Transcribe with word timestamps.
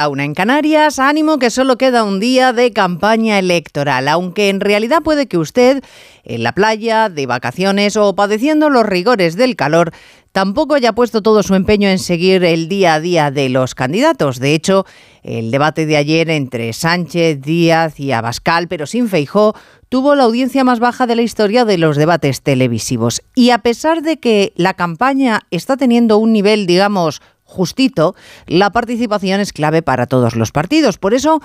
a 0.00 0.08
una 0.08 0.24
en 0.24 0.32
Canarias, 0.32 0.98
ánimo 0.98 1.38
que 1.38 1.50
solo 1.50 1.76
queda 1.76 2.04
un 2.04 2.20
día 2.20 2.54
de 2.54 2.72
campaña 2.72 3.38
electoral, 3.38 4.08
aunque 4.08 4.48
en 4.48 4.60
realidad 4.60 5.02
puede 5.02 5.28
que 5.28 5.36
usted, 5.36 5.84
en 6.24 6.42
la 6.42 6.52
playa, 6.52 7.10
de 7.10 7.26
vacaciones 7.26 7.98
o 7.98 8.14
padeciendo 8.14 8.70
los 8.70 8.86
rigores 8.86 9.36
del 9.36 9.56
calor, 9.56 9.92
tampoco 10.32 10.74
haya 10.74 10.94
puesto 10.94 11.20
todo 11.20 11.42
su 11.42 11.54
empeño 11.54 11.90
en 11.90 11.98
seguir 11.98 12.44
el 12.44 12.66
día 12.70 12.94
a 12.94 13.00
día 13.00 13.30
de 13.30 13.50
los 13.50 13.74
candidatos. 13.74 14.40
De 14.40 14.54
hecho, 14.54 14.86
el 15.22 15.50
debate 15.50 15.84
de 15.84 15.98
ayer 15.98 16.30
entre 16.30 16.72
Sánchez, 16.72 17.42
Díaz 17.42 18.00
y 18.00 18.12
Abascal, 18.12 18.68
pero 18.68 18.86
sin 18.86 19.06
Feijó, 19.06 19.54
tuvo 19.90 20.14
la 20.14 20.24
audiencia 20.24 20.64
más 20.64 20.80
baja 20.80 21.06
de 21.06 21.16
la 21.16 21.22
historia 21.22 21.66
de 21.66 21.76
los 21.76 21.98
debates 21.98 22.40
televisivos. 22.40 23.20
Y 23.34 23.50
a 23.50 23.58
pesar 23.58 24.00
de 24.00 24.18
que 24.18 24.54
la 24.56 24.72
campaña 24.72 25.42
está 25.50 25.76
teniendo 25.76 26.16
un 26.16 26.32
nivel, 26.32 26.64
digamos, 26.66 27.20
justito, 27.50 28.14
la 28.46 28.70
participación 28.70 29.40
es 29.40 29.52
clave 29.52 29.82
para 29.82 30.06
todos 30.06 30.36
los 30.36 30.52
partidos. 30.52 30.96
Por 30.96 31.12
eso, 31.12 31.40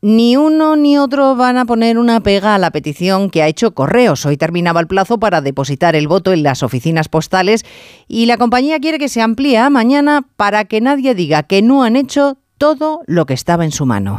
ni 0.00 0.36
uno 0.36 0.74
ni 0.74 0.98
otro 0.98 1.36
van 1.36 1.58
a 1.58 1.64
poner 1.64 1.96
una 1.98 2.20
pega 2.20 2.56
a 2.56 2.58
la 2.58 2.72
petición 2.72 3.30
que 3.30 3.42
ha 3.42 3.46
hecho 3.46 3.72
Correos. 3.72 4.26
Hoy 4.26 4.36
terminaba 4.36 4.80
el 4.80 4.88
plazo 4.88 5.18
para 5.18 5.40
depositar 5.40 5.94
el 5.94 6.08
voto 6.08 6.32
en 6.32 6.42
las 6.42 6.62
oficinas 6.62 7.08
postales 7.08 7.64
y 8.08 8.26
la 8.26 8.36
compañía 8.36 8.80
quiere 8.80 8.98
que 8.98 9.08
se 9.08 9.22
amplíe 9.22 9.58
a 9.58 9.70
mañana 9.70 10.26
para 10.36 10.64
que 10.64 10.80
nadie 10.80 11.14
diga 11.14 11.44
que 11.44 11.62
no 11.62 11.84
han 11.84 11.94
hecho 11.94 12.38
todo 12.58 13.02
lo 13.06 13.26
que 13.26 13.34
estaba 13.34 13.64
en 13.64 13.72
su 13.72 13.86
mano. 13.86 14.18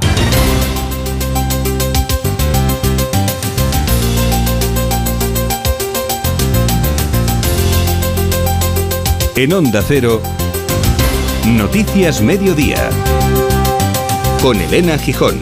En 9.36 9.52
Onda 9.52 9.82
Cero. 9.86 10.22
Noticias 11.48 12.22
Mediodía. 12.22 12.90
Con 14.42 14.62
Elena 14.62 14.98
Gijón. 14.98 15.42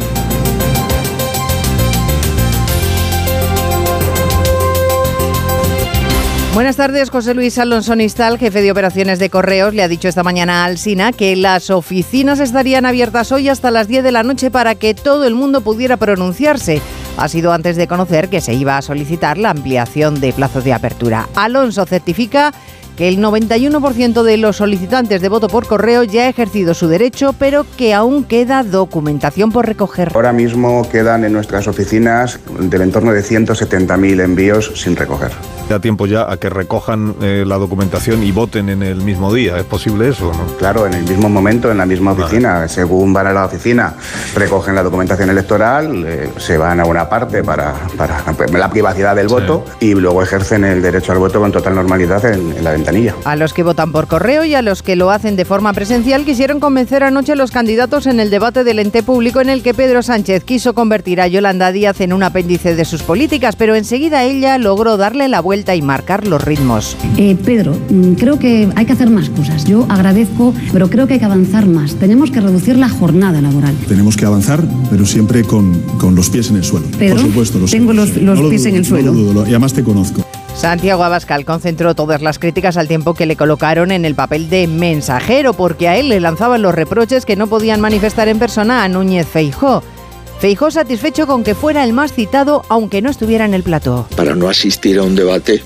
Buenas 6.56 6.76
tardes, 6.76 7.12
José 7.12 7.36
Luis 7.36 7.60
Alonso 7.60 7.96
Nistal, 7.96 8.40
jefe 8.40 8.64
de 8.64 8.72
operaciones 8.72 9.20
de 9.20 9.30
Correos, 9.30 9.76
le 9.76 9.84
ha 9.84 9.88
dicho 9.88 10.08
esta 10.08 10.24
mañana 10.24 10.64
a 10.64 10.66
Alsina 10.66 11.14
que 11.14 11.36
las 11.36 11.70
oficinas 11.70 12.40
estarían 12.40 12.88
abiertas 12.88 13.32
hoy 13.32 13.48
hasta 13.48 13.70
las 13.70 13.88
10 13.88 14.04
de 14.04 14.12
la 14.12 14.24
noche 14.24 14.50
para 14.50 14.74
que 14.74 14.96
todo 14.96 15.26
el 15.26 15.36
mundo 15.36 15.62
pudiera 15.62 15.98
pronunciarse. 15.98 16.82
Ha 17.18 17.28
sido 17.28 17.54
antes 17.54 17.78
de 17.78 17.88
conocer 17.88 18.28
que 18.28 18.42
se 18.42 18.56
iba 18.56 18.76
a 18.76 18.82
solicitar 18.82 19.38
la 19.38 19.52
ampliación 19.52 20.20
de 20.20 20.34
plazos 20.34 20.64
de 20.64 20.74
apertura. 20.74 21.30
Alonso 21.36 21.86
certifica 21.86 22.54
que 22.96 23.08
el 23.08 23.20
91% 23.20 24.24
de 24.24 24.38
los 24.38 24.58
solicitantes 24.58 25.22
de 25.22 25.30
voto 25.30 25.48
por 25.48 25.68
correo 25.68 26.04
ya 26.04 26.24
ha 26.24 26.30
ejercido 26.30 26.74
su 26.74 26.88
derecho, 26.88 27.34
pero 27.38 27.66
que 27.78 27.94
aún 27.94 28.24
queda 28.24 28.64
documentación 28.64 29.52
por 29.52 29.66
recoger. 29.66 30.12
Ahora 30.14 30.34
mismo 30.34 30.88
quedan 30.90 31.24
en 31.24 31.34
nuestras 31.34 31.68
oficinas 31.68 32.40
del 32.60 32.82
entorno 32.82 33.12
de 33.14 33.24
170.000 33.24 34.24
envíos 34.24 34.72
sin 34.76 34.96
recoger. 34.96 35.32
Da 35.70 35.80
tiempo 35.80 36.06
ya 36.06 36.30
a 36.30 36.38
que 36.38 36.50
recojan 36.50 37.16
eh, 37.22 37.46
la 37.48 37.58
documentación 37.58 38.24
y 38.24 38.32
voten 38.32 38.70
en 38.70 38.84
el 38.84 39.02
mismo 39.02 39.34
día. 39.34 39.58
¿Es 39.58 39.64
posible 39.64 40.10
eso 40.10 40.30
o 40.30 40.34
no? 40.34 40.46
Claro, 40.58 40.86
en 40.86 40.94
el 40.94 41.04
mismo 41.04 41.30
momento, 41.30 41.72
en 41.72 41.78
la 41.78 41.86
misma 41.86 42.12
oficina. 42.12 42.68
Según 42.68 43.14
van 43.14 43.28
a 43.28 43.34
la 43.34 43.46
oficina, 43.46 43.94
recogen 44.36 44.76
la 44.76 44.84
documentación 44.84 45.30
electoral, 45.30 46.04
eh, 46.06 46.30
se 46.38 46.58
van 46.58 46.80
a 46.80 46.86
una 46.86 47.08
parte 47.08 47.44
para, 47.44 47.74
para 47.96 48.24
la 48.52 48.70
privacidad 48.70 49.16
del 49.16 49.28
voto 49.28 49.64
y 49.80 49.94
luego 49.94 50.22
ejercen 50.22 50.66
el 50.66 50.82
derecho 50.82 51.14
al 51.14 51.20
voto 51.20 51.40
con 51.40 51.52
total 51.52 51.76
normalidad 51.76 52.26
en, 52.26 52.52
en 52.58 52.64
la 52.64 52.72
ventanilla. 52.82 53.16
A 53.26 53.36
los 53.36 53.54
que 53.54 53.64
votan 53.64 53.92
por 53.92 54.08
correo 54.08 54.44
y 54.44 54.56
a 54.56 54.62
los 54.62 54.82
que 54.84 54.96
lo 54.96 55.12
hacen 55.12 55.36
de 55.36 55.46
forma 55.46 55.74
presencial 55.74 56.26
quisieron 56.26 56.60
convencer 56.60 57.04
anoche 57.04 57.34
a 57.34 57.36
los 57.36 57.52
candidatos 57.52 58.08
en 58.08 58.20
el 58.20 58.30
debate 58.30 58.64
del 58.64 58.80
ente 58.80 59.04
público 59.04 59.40
en 59.42 59.50
el 59.50 59.62
que 59.62 59.74
Pedro 59.74 60.02
Sánchez 60.02 60.44
quiso 60.44 60.74
convertir 60.74 61.22
a 61.22 61.28
Yolanda 61.28 61.72
Díaz 61.72 62.02
en 62.02 62.14
un 62.14 62.24
apéndice 62.24 62.76
de 62.76 62.86
sus 62.86 63.04
políticas, 63.04 63.56
pero 63.56 63.76
enseguida 63.76 64.24
ella 64.24 64.58
logró 64.58 64.98
darle 64.98 65.28
la 65.28 65.42
vuelta 65.42 65.76
y 65.76 65.82
marcar 65.82 66.28
los 66.28 66.44
ritmos. 66.44 66.98
Eh, 67.18 67.36
Pedro, 67.46 67.78
mm, 67.90 68.14
creo 68.14 68.40
que 68.40 68.70
hay 68.76 68.86
que 68.86 68.94
hacer 68.94 69.10
más 69.10 69.30
cosas. 69.30 69.66
Yo 69.66 69.86
agradezco, 69.90 70.54
pero 70.74 70.90
creo 70.90 71.08
que 71.08 71.14
hay 71.14 71.20
que 71.20 71.26
avanzar 71.26 71.68
más. 71.68 71.96
Tenemos 71.96 72.32
que 72.32 72.42
reducir 72.42 72.78
la 72.78 72.90
jornada 72.90 73.42
laboral. 73.42 73.76
Tenemos 73.88 74.18
que 74.18 74.26
avanzar, 74.26 74.64
pero 74.90 75.06
siempre 75.06 75.44
con, 75.44 75.80
con 76.00 76.16
los 76.16 76.30
pies 76.30 76.50
en 76.50 76.56
el 76.58 76.64
suelo. 76.64 76.88
Pedro, 76.98 77.16
Por 77.18 77.26
supuesto, 77.26 77.60
lo 77.60 77.68
sé, 77.68 77.78
tengo 77.78 77.94
lo 77.94 78.02
los, 78.06 78.16
los 78.18 78.38
No 78.38 78.44
lo 78.44 78.50
pies 78.50 78.64
dudo, 78.64 78.70
en 78.70 78.76
el 78.76 78.82
no 78.82 78.88
suelo. 78.88 79.12
lo 79.14 79.18
dudo, 79.20 79.34
lo- 79.34 79.46
y 79.46 79.50
además 79.50 79.74
te 79.74 79.84
conozco. 79.84 80.26
Santiago 80.56 81.04
Abascal 81.04 81.44
concentró 81.44 81.96
todas 81.96 82.22
las 82.22 82.38
críticas 82.38 82.78
al 82.78 82.88
tiempo 82.88 83.14
que 83.14 83.26
le 83.26 83.36
colocaron 83.36 83.92
en 83.92 84.06
el 84.06 84.14
papel 84.16 84.50
de 84.50 84.68
mensajero, 84.68 85.54
porque 85.54 85.88
a 85.88 85.98
él 85.98 86.10
le 86.10 86.20
lanzaban 86.20 86.62
los 86.62 86.76
reproches 86.76 87.26
que 87.26 87.36
no 87.36 87.48
podían 87.48 87.82
manifestar 87.82 88.28
en 88.28 88.38
persona 88.38 88.84
a 88.84 88.88
Núñez 88.88 89.28
Feijó. 89.28 89.82
Feijó 90.42 90.72
satisfecho 90.72 91.28
con 91.28 91.44
que 91.44 91.54
fuera 91.54 91.84
el 91.84 91.94
más 91.94 92.14
citado, 92.14 92.66
aunque 92.68 93.04
no 93.04 93.12
estuviera 93.12 93.46
en 93.46 93.54
el 93.54 93.62
plató. 93.62 94.08
para 94.16 94.34
no 94.36 94.50
asistir 94.50 94.98
a 94.98 95.04
un 95.04 95.16
debate, 95.16 95.62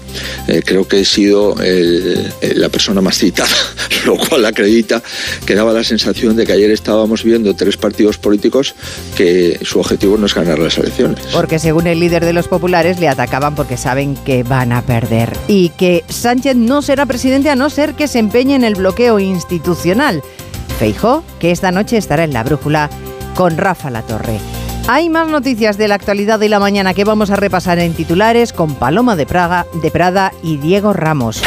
eh, 0.50 0.62
creo 0.66 0.86
que 0.86 1.00
he 1.00 1.06
sido 1.06 1.56
el- 1.62 2.30
el- 2.41 2.59
la 2.59 2.68
persona 2.68 3.00
más 3.00 3.18
citada, 3.18 3.47
lo 4.06 4.18
cual 4.18 4.44
acredita 4.46 5.02
que 5.46 5.56
daba 5.56 5.72
la 5.72 5.84
sensación 5.86 6.36
de 6.36 6.46
que 6.46 6.52
ayer 6.52 6.72
estábamos 6.72 7.24
viendo 7.24 7.56
tres 7.56 7.78
partidos 7.78 8.18
políticos 8.18 8.75
que 9.16 9.59
su 9.63 9.80
objetivo 9.80 10.18
no 10.18 10.25
es 10.25 10.36
ganar 10.36 10.59
las 10.59 10.78
elecciones. 10.78 11.19
Porque 11.31 11.57
según 11.57 11.88
el 11.88 12.02
líder 12.02 12.25
de 12.25 12.34
los 12.34 12.50
populares 12.50 13.00
le 13.00 13.07
atacaban 13.07 13.56
porque 13.56 13.78
saben 13.78 14.16
que 14.25 14.44
van 14.44 14.74
a 14.74 14.81
perder 14.81 15.31
y 15.47 15.69
que 15.69 16.03
Sánchez 16.09 16.57
no 16.57 16.81
será 16.81 17.06
presidente 17.06 17.50
a 17.50 17.56
no 17.56 17.69
ser 17.69 17.94
que 17.94 18.09
se 18.09 18.19
empeñe 18.19 18.56
en 18.56 18.66
el 18.66 18.75
bloqueo 18.75 19.19
institucional. 19.19 20.22
Feijó, 20.80 21.24
que 21.40 21.52
esta 21.52 21.72
noche 21.72 21.96
estará 21.96 22.25
en 22.25 22.34
la 22.34 22.44
brújula 22.44 22.90
con 23.36 23.56
Rafa 23.57 23.90
Latorre. 23.90 24.40
Hay 24.88 25.09
más 25.09 25.28
noticias 25.28 25.79
de 25.79 25.88
la 25.88 25.96
actualidad 25.96 26.38
de 26.38 26.47
la 26.47 26.59
mañana 26.59 26.94
que 26.94 27.03
vamos 27.03 27.31
a 27.31 27.35
repasar 27.35 27.79
en 27.79 27.96
titulares 27.96 28.53
con 28.53 28.75
Paloma 28.75 29.16
de 29.16 29.25
Praga, 29.25 29.66
de 29.81 29.90
Prada 29.90 30.31
y 30.44 30.57
Diego 30.57 30.94
Ramos. 30.94 31.41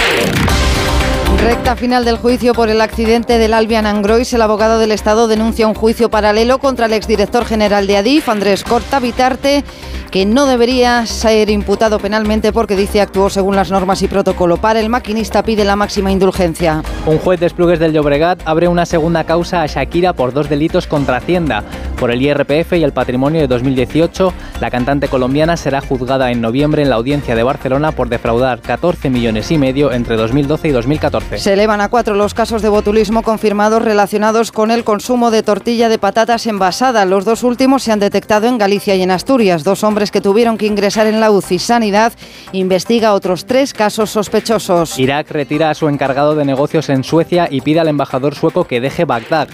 Recta 1.37 1.77
final 1.77 2.05
del 2.05 2.17
juicio 2.17 2.53
por 2.53 2.69
el 2.69 2.81
accidente 2.81 3.39
del 3.39 3.55
Albion 3.55 3.87
Angrois. 3.87 4.33
El 4.33 4.43
abogado 4.43 4.79
del 4.79 4.93
Estado 4.93 5.29
denuncia 5.29 5.69
un 5.69 5.75
juicio 5.75 6.11
paralelo 6.11 6.59
contra 6.59 6.87
el 6.87 6.93
exdirector 6.93 7.45
general 7.45 7.87
de 7.87 7.97
Adif, 7.97 8.29
Andrés 8.29 8.65
Corta 8.65 8.99
Vitarte, 8.99 9.63
que 10.11 10.27
no 10.27 10.47
debería 10.47 11.07
ser 11.07 11.51
imputado 11.51 11.99
penalmente 11.99 12.53
porque 12.53 12.77
dice 12.77 13.01
actuó 13.01 13.31
según 13.31 13.57
las 13.57 13.71
normas 13.71 14.03
y 14.03 14.09
protocolo. 14.09 14.57
Para 14.57 14.81
el 14.81 14.89
maquinista 14.89 15.43
pide 15.43 15.65
la 15.65 15.77
máxima 15.77 16.11
indulgencia. 16.11 16.83
Un 17.07 17.19
juez 17.19 17.41
de 17.41 17.47
Esplugues 17.47 17.79
del 17.79 17.93
Llobregat 17.93 18.43
abre 18.45 18.69
una 18.69 18.87
segunda 18.87 19.25
causa 19.25 19.63
a 19.63 19.67
Shakira 19.67 20.15
por 20.15 20.33
dos 20.33 20.49
delitos 20.49 20.87
contra 20.87 21.19
Hacienda. 21.19 21.63
Por 21.99 22.11
el 22.11 22.23
IRPF 22.23 22.75
y 22.75 22.85
el 22.85 22.93
patrimonio 22.93 23.41
de 23.41 23.49
2018, 23.49 24.33
la 24.61 24.71
cantante 24.71 25.09
colombiana 25.09 25.57
será 25.57 25.81
juzgada 25.81 26.31
en 26.31 26.41
noviembre 26.41 26.83
en 26.83 26.91
la 26.91 26.97
audiencia 26.97 27.35
de 27.35 27.43
Barcelona 27.43 27.93
por 27.93 28.09
defraudar 28.09 28.61
14 28.61 29.11
millones 29.11 29.51
y 29.51 29.59
medio 29.59 29.93
entre 29.93 30.17
2012 30.17 30.69
y 30.69 30.71
2014. 30.73 31.18
Se 31.37 31.53
elevan 31.53 31.81
a 31.81 31.89
cuatro 31.89 32.15
los 32.15 32.35
casos 32.35 32.63
de 32.63 32.69
botulismo 32.69 33.23
confirmados 33.23 33.83
relacionados 33.83 34.53
con 34.53 34.71
el 34.71 34.85
consumo 34.85 35.31
de 35.31 35.43
tortilla 35.43 35.89
de 35.89 35.99
patatas 35.99 36.47
envasada. 36.47 37.05
Los 37.05 37.25
dos 37.25 37.43
últimos 37.43 37.83
se 37.83 37.93
han 37.93 38.01
detectado 38.01 38.47
en 38.47 38.59
Galicia 38.59 38.95
y 38.95 39.03
en 39.03 39.11
Asturias. 39.11 39.65
Dos 39.65 39.85
hombres 39.85 40.11
que 40.11 40.21
tuvieron 40.21 40.59
que 40.59 40.67
ingresar 40.67 41.07
en 41.07 41.21
la 41.21 41.31
UCI. 41.31 41.59
Sanidad 41.59 42.13
investiga 42.53 43.15
otros 43.15 43.47
tres 43.47 43.73
casos 43.73 44.11
sospechosos. 44.11 44.99
Irak 44.99 45.31
retira 45.31 45.71
a 45.71 45.75
su 45.75 45.89
encargado 45.89 46.35
de 46.35 46.45
negocios 46.45 46.89
en 46.89 47.05
Suecia 47.05 47.49
y 47.51 47.61
pide 47.61 47.81
al 47.81 47.89
embajador 47.89 48.35
sueco 48.35 48.65
que 48.65 48.81
deje 48.81 49.05
Bagdad. 49.05 49.49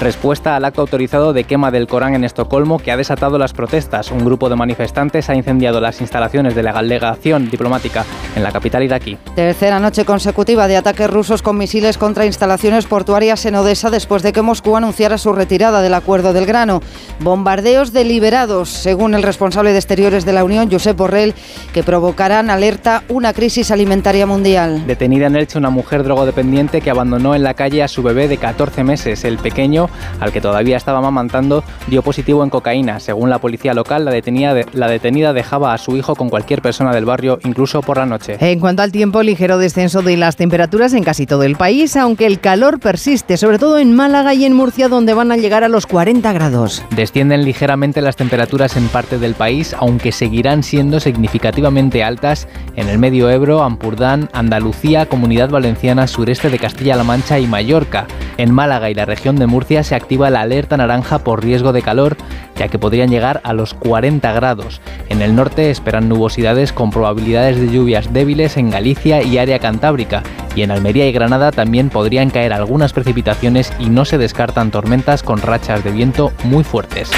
Respuesta 0.00 0.56
al 0.56 0.64
acto 0.64 0.80
autorizado 0.80 1.32
de 1.32 1.44
quema 1.44 1.70
del 1.70 1.86
Corán 1.86 2.16
en 2.16 2.24
Estocolmo 2.24 2.80
que 2.80 2.90
ha 2.90 2.96
desatado 2.96 3.38
las 3.38 3.52
protestas. 3.52 4.10
Un 4.10 4.24
grupo 4.24 4.48
de 4.48 4.56
manifestantes 4.56 5.30
ha 5.30 5.34
incendiado 5.36 5.80
las 5.80 6.00
instalaciones 6.00 6.56
de 6.56 6.62
la 6.64 6.72
delegación 6.72 7.48
diplomática 7.48 8.04
en 8.34 8.42
la 8.42 8.50
capital 8.50 8.82
iraquí. 8.82 9.16
Tercera 9.36 9.78
noche 9.78 10.04
consecutiva 10.04 10.66
de 10.66 10.76
ataques 10.76 11.01
rusos 11.06 11.42
con 11.42 11.58
misiles 11.58 11.98
contra 11.98 12.26
instalaciones 12.26 12.86
portuarias 12.86 13.44
en 13.46 13.54
Odessa 13.54 13.90
después 13.90 14.22
de 14.22 14.32
que 14.32 14.42
Moscú 14.42 14.76
anunciara 14.76 15.18
su 15.18 15.32
retirada 15.32 15.82
del 15.82 15.94
acuerdo 15.94 16.32
del 16.32 16.46
grano. 16.46 16.80
Bombardeos 17.20 17.92
deliberados, 17.92 18.68
según 18.68 19.14
el 19.14 19.22
responsable 19.22 19.72
de 19.72 19.78
exteriores 19.78 20.24
de 20.24 20.32
la 20.32 20.44
Unión, 20.44 20.70
Josep 20.70 20.96
Borrell, 20.96 21.34
que 21.72 21.82
provocarán 21.82 22.50
alerta 22.50 23.04
una 23.08 23.32
crisis 23.32 23.70
alimentaria 23.70 24.26
mundial. 24.26 24.86
Detenida 24.86 25.26
en 25.26 25.36
Elche 25.36 25.58
una 25.58 25.70
mujer 25.70 26.04
drogodependiente 26.04 26.80
que 26.80 26.90
abandonó 26.90 27.34
en 27.34 27.42
la 27.42 27.54
calle 27.54 27.82
a 27.82 27.88
su 27.88 28.02
bebé 28.02 28.28
de 28.28 28.38
14 28.38 28.84
meses. 28.84 29.24
El 29.24 29.38
pequeño, 29.38 29.88
al 30.20 30.32
que 30.32 30.40
todavía 30.40 30.76
estaba 30.76 30.98
amamantando, 30.98 31.64
dio 31.88 32.02
positivo 32.02 32.44
en 32.44 32.50
cocaína. 32.50 33.00
Según 33.00 33.30
la 33.30 33.38
policía 33.38 33.74
local, 33.74 34.04
la 34.04 34.10
detenida, 34.10 34.54
la 34.72 34.88
detenida 34.88 35.32
dejaba 35.32 35.74
a 35.74 35.78
su 35.78 35.96
hijo 35.96 36.14
con 36.14 36.30
cualquier 36.30 36.62
persona 36.62 36.92
del 36.92 37.04
barrio, 37.04 37.38
incluso 37.44 37.82
por 37.82 37.96
la 37.96 38.06
noche. 38.06 38.36
En 38.40 38.60
cuanto 38.60 38.82
al 38.82 38.92
tiempo, 38.92 39.22
ligero 39.22 39.58
descenso 39.58 40.02
de 40.02 40.16
las 40.16 40.36
temperaturas 40.36 40.91
en 40.94 41.04
casi 41.04 41.26
todo 41.26 41.42
el 41.42 41.56
país, 41.56 41.96
aunque 41.96 42.26
el 42.26 42.40
calor 42.40 42.80
persiste, 42.80 43.36
sobre 43.36 43.58
todo 43.58 43.78
en 43.78 43.94
Málaga 43.94 44.34
y 44.34 44.44
en 44.44 44.52
Murcia, 44.52 44.88
donde 44.88 45.14
van 45.14 45.32
a 45.32 45.36
llegar 45.36 45.64
a 45.64 45.68
los 45.68 45.86
40 45.86 46.32
grados. 46.32 46.82
Descienden 46.94 47.44
ligeramente 47.44 48.00
las 48.02 48.16
temperaturas 48.16 48.76
en 48.76 48.88
parte 48.88 49.18
del 49.18 49.34
país, 49.34 49.74
aunque 49.78 50.12
seguirán 50.12 50.62
siendo 50.62 51.00
significativamente 51.00 52.02
altas 52.04 52.48
en 52.76 52.88
el 52.88 52.98
Medio 52.98 53.30
Ebro, 53.30 53.62
Ampurdán, 53.62 54.28
Andalucía, 54.32 55.06
Comunidad 55.06 55.50
Valenciana, 55.50 56.06
sureste 56.06 56.50
de 56.50 56.58
Castilla-La 56.58 57.04
Mancha 57.04 57.38
y 57.38 57.46
Mallorca. 57.46 58.06
En 58.38 58.52
Málaga 58.52 58.90
y 58.90 58.94
la 58.94 59.04
región 59.04 59.36
de 59.36 59.46
Murcia 59.46 59.84
se 59.84 59.94
activa 59.94 60.30
la 60.30 60.40
alerta 60.40 60.76
naranja 60.76 61.18
por 61.18 61.42
riesgo 61.42 61.72
de 61.72 61.82
calor, 61.82 62.16
ya 62.56 62.68
que 62.68 62.78
podrían 62.78 63.10
llegar 63.10 63.40
a 63.44 63.52
los 63.52 63.74
40 63.74 64.32
grados. 64.32 64.80
En 65.08 65.22
el 65.22 65.34
norte 65.34 65.70
esperan 65.70 66.08
nubosidades 66.08 66.72
con 66.72 66.90
probabilidades 66.90 67.60
de 67.60 67.70
lluvias 67.70 68.12
débiles 68.12 68.56
en 68.56 68.70
Galicia 68.70 69.22
y 69.22 69.38
área 69.38 69.58
cantábrica, 69.58 70.22
y 70.54 70.62
en 70.62 70.70
Almería 70.70 71.08
y 71.08 71.12
Granada 71.12 71.50
también 71.50 71.88
podrían 71.88 72.30
caer 72.30 72.52
algunas 72.52 72.92
precipitaciones 72.92 73.72
y 73.78 73.88
no 73.88 74.04
se 74.04 74.18
descartan 74.18 74.70
tormentas 74.70 75.22
con 75.22 75.40
rachas 75.40 75.82
de 75.84 75.90
viento 75.90 76.32
muy 76.44 76.64
fuertes. 76.64 77.10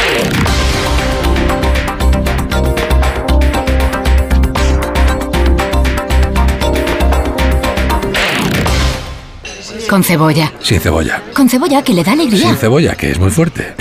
Con 9.89 10.03
cebolla. 10.03 10.53
Sin 10.61 10.81
cebolla. 10.81 11.23
Con 11.35 11.49
cebolla 11.49 11.83
que 11.83 11.93
le 11.93 12.03
da 12.03 12.13
alegría. 12.13 12.49
Sin 12.49 12.57
cebolla, 12.57 12.97
que 12.97 13.11
es 13.11 13.19
muy 13.19 13.31
fuerte. 13.31 13.75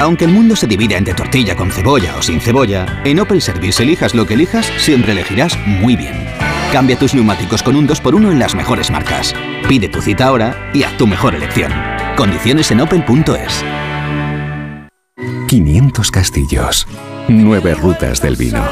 Aunque 0.00 0.24
el 0.26 0.30
mundo 0.30 0.54
se 0.54 0.68
divida 0.68 0.96
entre 0.96 1.14
tortilla 1.14 1.56
con 1.56 1.72
cebolla 1.72 2.14
o 2.16 2.22
sin 2.22 2.40
cebolla, 2.40 3.02
en 3.04 3.18
Opel 3.18 3.42
Service 3.42 3.82
elijas 3.82 4.14
lo 4.14 4.26
que 4.26 4.34
elijas, 4.34 4.70
siempre 4.78 5.12
elegirás 5.12 5.58
muy 5.66 5.96
bien. 5.96 6.14
Cambia 6.72 6.96
tus 6.96 7.14
neumáticos 7.14 7.62
con 7.62 7.74
un 7.74 7.88
2x1 7.88 8.30
en 8.30 8.38
las 8.38 8.54
mejores 8.54 8.90
marcas. 8.90 9.34
Pide 9.68 9.88
tu 9.88 10.00
cita 10.00 10.26
ahora 10.26 10.70
y 10.72 10.84
haz 10.84 10.96
tu 10.96 11.06
mejor 11.06 11.34
elección. 11.34 11.72
Condiciones 12.16 12.70
en 12.70 12.80
opel.es. 12.80 13.64
500 15.48 16.10
castillos, 16.10 16.86
9 17.26 17.74
rutas 17.74 18.20
del 18.20 18.36
vino, 18.36 18.62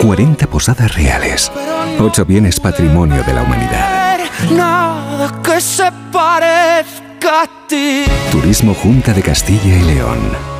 40 0.00 0.46
posadas 0.46 0.94
reales, 0.94 1.52
8 1.98 2.24
bienes 2.24 2.58
patrimonio 2.58 3.22
de 3.24 3.34
la 3.34 3.42
humanidad. 3.42 4.18
Nada 4.50 5.42
que 5.42 5.60
se 5.60 5.90
parezca 6.10 7.42
a 7.42 7.66
ti. 7.66 8.04
Turismo 8.30 8.74
Junta 8.74 9.12
de 9.12 9.22
Castilla 9.22 9.76
y 9.76 9.82
León. 9.82 10.53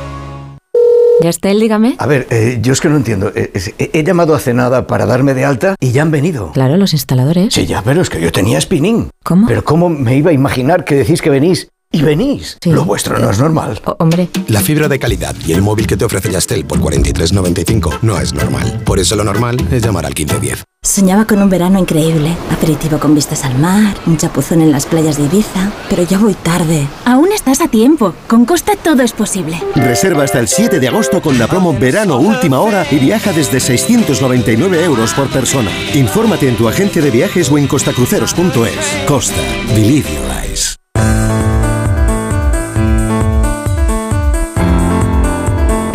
Yastel, 1.21 1.59
dígame. 1.59 1.95
A 1.97 2.05
ver, 2.05 2.27
eh, 2.29 2.59
yo 2.61 2.73
es 2.73 2.81
que 2.81 2.89
no 2.89 2.97
entiendo. 2.97 3.31
Eh, 3.35 3.51
he, 3.77 3.89
he 3.93 4.03
llamado 4.03 4.35
hace 4.35 4.53
nada 4.53 4.85
para 4.85 5.05
darme 5.05 5.33
de 5.33 5.45
alta 5.45 5.75
y 5.79 5.91
ya 5.91 6.01
han 6.01 6.11
venido. 6.11 6.51
Claro, 6.51 6.77
los 6.77 6.93
instaladores. 6.93 7.53
Sí, 7.53 7.65
ya, 7.65 7.81
pero 7.83 8.01
es 8.01 8.09
que 8.09 8.19
yo 8.19 8.31
tenía 8.31 8.59
spinning. 8.59 9.09
¿Cómo? 9.23 9.47
Pero 9.47 9.63
¿cómo 9.63 9.89
me 9.89 10.15
iba 10.17 10.31
a 10.31 10.33
imaginar 10.33 10.83
que 10.83 10.95
decís 10.95 11.21
que 11.21 11.29
venís 11.29 11.69
y 11.95 12.01
venís? 12.01 12.57
Lo 12.65 12.83
vuestro 12.83 13.17
no 13.17 13.31
es 13.31 13.39
normal. 13.39 13.81
hombre. 13.99 14.27
La 14.49 14.59
fibra 14.59 14.89
de 14.89 14.99
calidad 14.99 15.33
y 15.47 15.53
el 15.53 15.61
móvil 15.61 15.87
que 15.87 15.95
te 15.95 16.03
ofrece 16.03 16.29
Yastel 16.29 16.65
por 16.65 16.79
43.95 16.79 17.99
no 18.01 18.19
es 18.19 18.33
normal. 18.33 18.81
Por 18.85 18.99
eso 18.99 19.15
lo 19.15 19.23
normal 19.23 19.55
es 19.71 19.81
llamar 19.81 20.05
al 20.05 20.13
1510. 20.13 20.65
Soñaba 20.83 21.25
con 21.25 21.41
un 21.41 21.49
verano 21.49 21.79
increíble, 21.79 22.35
aperitivo 22.51 22.99
con 22.99 23.15
vistas 23.15 23.45
al 23.45 23.57
mar, 23.57 23.95
un 24.05 24.17
chapuzón 24.17 24.61
en 24.61 24.71
las 24.71 24.85
playas 24.85 25.17
de 25.17 25.23
Ibiza, 25.23 25.71
pero 25.89 26.03
ya 26.03 26.19
voy 26.19 26.33
tarde. 26.33 26.85
Aún 27.05 27.31
estás 27.31 27.61
a 27.61 27.69
tiempo, 27.69 28.13
con 28.27 28.45
Costa 28.45 28.73
todo 28.75 29.01
es 29.01 29.13
posible. 29.13 29.63
Reserva 29.75 30.23
hasta 30.23 30.39
el 30.39 30.49
7 30.49 30.79
de 30.81 30.87
agosto 30.89 31.21
con 31.21 31.39
la 31.39 31.47
promo 31.47 31.73
Verano 31.73 32.19
Última 32.19 32.59
Hora 32.59 32.85
y 32.91 32.99
viaja 32.99 33.31
desde 33.31 33.61
699 33.61 34.83
euros 34.83 35.13
por 35.13 35.29
persona. 35.29 35.71
Infórmate 35.93 36.49
en 36.49 36.57
tu 36.57 36.67
agencia 36.67 37.01
de 37.01 37.09
viajes 37.09 37.49
o 37.49 37.57
en 37.57 37.67
costacruceros.es. 37.67 39.07
Costa. 39.07 39.41
Believe 39.73 40.09
your 40.13 40.29
eyes. 40.43 40.74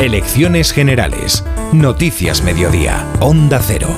Elecciones 0.00 0.72
generales. 0.72 1.44
Noticias 1.74 2.42
Mediodía. 2.42 3.04
Onda 3.20 3.60
Cero. 3.62 3.88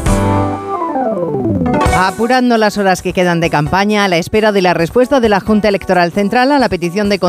Apurando 1.96 2.58
las 2.58 2.76
horas 2.76 3.02
que 3.02 3.12
quedan 3.12 3.38
de 3.38 3.50
campaña 3.50 4.04
a 4.04 4.08
la 4.08 4.16
espera 4.16 4.50
de 4.50 4.62
la 4.62 4.75
respuesta 4.75 5.20
de 5.20 5.28
la 5.28 5.38
Junta 5.38 5.69
Electoral 5.69 6.10
Central 6.10 6.50
a 6.50 6.58
la 6.58 6.69
petición 6.69 7.08
de, 7.08 7.20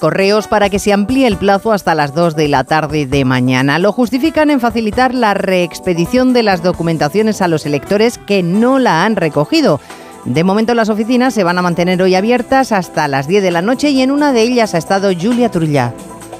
correos 0.00 0.48
para 0.48 0.68
que 0.70 0.80
se 0.80 0.92
amplíe 0.92 1.28
el 1.28 1.36
plazo 1.36 1.72
hasta 1.72 1.94
las 1.94 2.14
2 2.14 2.34
de 2.34 2.48
la 2.48 2.64
tarde 2.64 3.06
de 3.06 3.24
mañana. 3.24 3.78
Lo 3.78 3.92
justifican 3.92 4.50
en 4.50 4.58
facilitar 4.58 5.14
la 5.14 5.32
reexpedición 5.32 6.32
de 6.32 6.42
las 6.42 6.64
documentaciones 6.64 7.40
a 7.42 7.46
los 7.46 7.64
electores 7.64 8.18
que 8.18 8.42
no 8.42 8.80
la 8.80 9.04
han 9.04 9.14
recogido. 9.14 9.78
De 10.24 10.42
momento 10.42 10.74
las 10.74 10.88
oficinas 10.88 11.32
se 11.32 11.44
van 11.44 11.58
a 11.58 11.62
mantener 11.62 12.02
hoy 12.02 12.16
abiertas 12.16 12.72
hasta 12.72 13.06
las 13.06 13.28
10 13.28 13.44
de 13.44 13.52
la 13.52 13.62
noche 13.62 13.90
y 13.90 14.02
en 14.02 14.10
una 14.10 14.32
de 14.32 14.42
ellas 14.42 14.74
ha 14.74 14.78
estado 14.78 15.12
Julia 15.16 15.48
Trulla. 15.52 15.94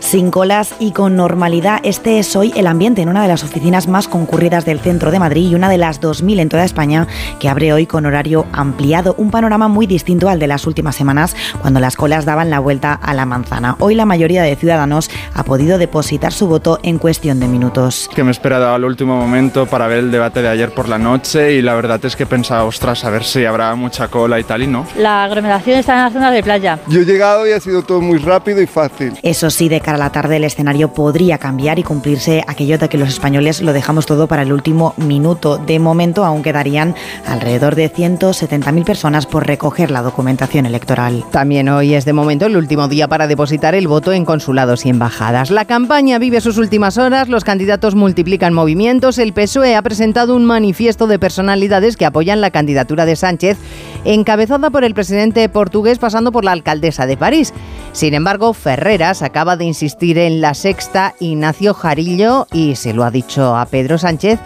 Sin 0.06 0.30
colas 0.30 0.72
y 0.78 0.92
con 0.92 1.16
normalidad, 1.16 1.80
este 1.82 2.20
es 2.20 2.36
hoy 2.36 2.52
el 2.54 2.68
ambiente 2.68 3.02
en 3.02 3.08
una 3.08 3.22
de 3.22 3.28
las 3.28 3.42
oficinas 3.42 3.88
más 3.88 4.06
concurridas 4.06 4.64
del 4.64 4.78
centro 4.78 5.10
de 5.10 5.18
Madrid 5.18 5.50
y 5.50 5.56
una 5.56 5.68
de 5.68 5.78
las 5.78 6.00
2.000 6.00 6.38
en 6.38 6.48
toda 6.48 6.64
España 6.64 7.08
que 7.40 7.48
abre 7.48 7.72
hoy 7.72 7.86
con 7.86 8.06
horario 8.06 8.46
ampliado. 8.52 9.16
Un 9.18 9.32
panorama 9.32 9.66
muy 9.66 9.88
distinto 9.88 10.28
al 10.28 10.38
de 10.38 10.46
las 10.46 10.64
últimas 10.68 10.94
semanas, 10.94 11.34
cuando 11.60 11.80
las 11.80 11.96
colas 11.96 12.24
daban 12.24 12.50
la 12.50 12.60
vuelta 12.60 12.92
a 12.92 13.14
la 13.14 13.26
manzana. 13.26 13.74
Hoy 13.80 13.96
la 13.96 14.06
mayoría 14.06 14.44
de 14.44 14.54
ciudadanos 14.54 15.10
ha 15.34 15.42
podido 15.42 15.76
depositar 15.76 16.32
su 16.32 16.46
voto 16.46 16.78
en 16.84 16.98
cuestión 16.98 17.40
de 17.40 17.48
minutos. 17.48 18.08
que 18.14 18.22
me 18.22 18.30
he 18.30 18.30
esperado 18.30 18.72
al 18.72 18.84
último 18.84 19.16
momento 19.16 19.66
para 19.66 19.88
ver 19.88 19.98
el 19.98 20.12
debate 20.12 20.40
de 20.40 20.48
ayer 20.48 20.70
por 20.70 20.88
la 20.88 20.98
noche 20.98 21.54
y 21.54 21.62
la 21.62 21.74
verdad 21.74 21.98
es 22.04 22.14
que 22.14 22.22
he 22.22 22.26
pensado, 22.26 22.68
ostras, 22.68 23.04
a 23.04 23.10
ver 23.10 23.24
si 23.24 23.44
habrá 23.44 23.74
mucha 23.74 24.06
cola 24.06 24.38
y 24.38 24.44
tal 24.44 24.62
y 24.62 24.68
no. 24.68 24.86
La 24.96 25.24
aglomeración 25.24 25.80
está 25.80 25.94
en 25.94 26.04
las 26.04 26.12
zonas 26.12 26.32
de 26.32 26.44
playa. 26.44 26.78
Yo 26.86 27.00
he 27.00 27.04
llegado 27.04 27.44
y 27.44 27.50
ha 27.50 27.58
sido 27.58 27.82
todo 27.82 28.00
muy 28.00 28.18
rápido 28.18 28.62
y 28.62 28.68
fácil. 28.68 29.12
Eso 29.24 29.50
sí, 29.50 29.68
de 29.68 29.80
cara 29.80 29.95
la 29.96 30.10
tarde 30.10 30.36
el 30.36 30.44
escenario 30.44 30.92
podría 30.92 31.38
cambiar 31.38 31.78
y 31.78 31.82
cumplirse 31.82 32.42
aquello 32.46 32.78
de 32.78 32.88
que 32.88 32.98
los 32.98 33.08
españoles 33.08 33.62
lo 33.62 33.72
dejamos 33.72 34.06
todo 34.06 34.26
para 34.26 34.42
el 34.42 34.52
último 34.52 34.94
minuto. 34.96 35.58
De 35.58 35.78
momento 35.78 36.24
aún 36.24 36.42
quedarían 36.42 36.94
alrededor 37.26 37.74
de 37.74 37.92
170.000 37.92 38.84
personas 38.84 39.26
por 39.26 39.46
recoger 39.46 39.90
la 39.90 40.02
documentación 40.02 40.66
electoral. 40.66 41.24
También 41.30 41.68
hoy 41.68 41.94
es 41.94 42.04
de 42.04 42.12
momento 42.12 42.46
el 42.46 42.56
último 42.56 42.88
día 42.88 43.08
para 43.08 43.26
depositar 43.26 43.74
el 43.74 43.88
voto 43.88 44.12
en 44.12 44.24
consulados 44.24 44.86
y 44.86 44.90
embajadas. 44.90 45.50
La 45.50 45.64
campaña 45.64 46.18
vive 46.18 46.40
sus 46.40 46.58
últimas 46.58 46.98
horas, 46.98 47.28
los 47.28 47.44
candidatos 47.44 47.94
multiplican 47.94 48.54
movimientos. 48.54 49.18
El 49.18 49.32
PSOE 49.32 49.76
ha 49.76 49.82
presentado 49.82 50.34
un 50.34 50.44
manifiesto 50.44 51.06
de 51.06 51.18
personalidades 51.18 51.96
que 51.96 52.06
apoyan 52.06 52.40
la 52.40 52.50
candidatura 52.50 53.06
de 53.06 53.16
Sánchez, 53.16 53.58
encabezada 54.04 54.70
por 54.70 54.84
el 54.84 54.94
presidente 54.94 55.48
portugués 55.48 55.98
pasando 55.98 56.32
por 56.32 56.44
la 56.44 56.52
alcaldesa 56.52 57.06
de 57.06 57.16
París. 57.16 57.52
Sin 57.92 58.14
embargo, 58.14 58.52
Ferreras 58.52 59.22
acaba 59.22 59.56
de 59.56 59.64
insistir 59.64 60.18
en 60.18 60.40
la 60.40 60.54
sexta 60.54 61.14
Ignacio 61.20 61.74
Jarillo 61.74 62.46
y 62.52 62.76
se 62.76 62.92
lo 62.92 63.04
ha 63.04 63.10
dicho 63.10 63.56
a 63.56 63.66
Pedro 63.66 63.98
Sánchez 63.98 64.38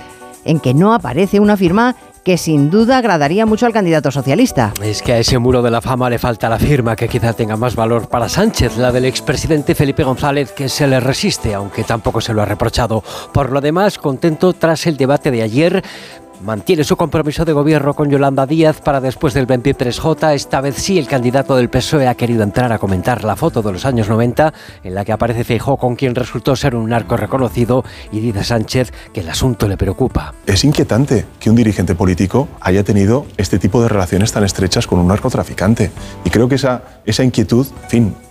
en 0.45 0.61
que 0.61 0.75
no 0.75 0.95
aparece 0.95 1.41
una 1.41 1.57
firma 1.57 1.97
que 2.25 2.37
sin 2.37 2.71
duda 2.71 2.99
agradaría 2.99 3.47
mucho 3.47 3.67
al 3.67 3.73
candidato 3.73 4.11
socialista. 4.11 4.73
Es 4.83 5.03
que 5.03 5.15
a 5.15 5.19
ese 5.19 5.39
muro 5.39 5.63
de 5.63 5.71
la 5.71 5.81
fama 5.81 6.11
le 6.11 6.19
falta 6.19 6.49
la 6.49 6.59
firma 6.59 6.97
que 6.97 7.09
quizá 7.09 7.33
tenga 7.33 7.57
más 7.57 7.75
valor 7.75 8.09
para 8.09 8.29
Sánchez, 8.29 8.77
la 8.77 8.93
del 8.93 9.07
expresidente 9.07 9.75
Felipe 9.75 10.05
González, 10.05 10.53
que 10.53 10.69
se 10.69 10.87
le 10.87 11.01
resiste, 11.01 11.55
aunque 11.55 11.85
tampoco 11.85 12.21
se 12.21 12.35
lo 12.35 12.43
ha 12.43 12.47
reprochado. 12.47 13.03
Por 13.33 13.53
lo 13.53 13.61
demás, 13.61 13.99
contento 13.99 14.53
tras 14.53 14.87
el 14.87 14.97
debate 14.97 15.31
de 15.31 15.43
ayer. 15.43 15.83
Mantiene 16.43 16.85
su 16.85 16.97
compromiso 16.97 17.45
de 17.45 17.53
gobierno 17.53 17.93
con 17.93 18.09
Yolanda 18.09 18.47
Díaz 18.47 18.81
para 18.81 19.03
después 19.03 19.35
del 19.35 19.47
23J. 19.47 20.35
Esta 20.35 20.63
vez 20.63 20.77
sí 20.77 20.99
el 20.99 21.07
candidato 21.07 21.55
del 21.55 21.69
PSOE 21.69 22.09
ha 22.09 22.15
querido 22.15 22.43
entrar 22.43 22.73
a 22.73 22.79
comentar 22.79 23.25
la 23.25 23.37
foto 23.37 23.61
de 23.61 23.73
los 23.73 23.85
años 23.85 24.09
90 24.09 24.55
en 24.83 24.95
la 24.95 25.05
que 25.05 25.13
aparece 25.13 25.45
Feijó 25.45 25.77
con 25.77 25.97
quien 25.97 26.15
resultó 26.15 26.57
ser 26.57 26.75
un 26.75 26.89
narco 26.89 27.19
reconocido 27.19 27.85
y 28.11 28.21
dice 28.21 28.43
Sánchez 28.43 28.91
que 29.13 29.21
el 29.21 29.29
asunto 29.29 29.69
le 29.69 29.77
preocupa. 29.77 30.33
Es 30.47 30.65
inquietante 30.65 31.27
que 31.39 31.51
un 31.51 31.57
dirigente 31.57 31.95
político 31.95 32.49
haya 32.63 32.85
tenido 32.85 33.27
este 33.37 33.59
tipo 33.59 33.83
de 33.83 33.91
relaciones 33.91 34.33
tan 34.33 34.43
estrechas 34.43 34.87
con 34.87 34.99
un 34.99 35.09
narcotraficante. 35.09 35.91
Y 36.25 36.31
creo 36.31 36.49
que 36.49 36.55
esa, 36.55 36.83
esa 37.05 37.23
inquietud, 37.23 37.67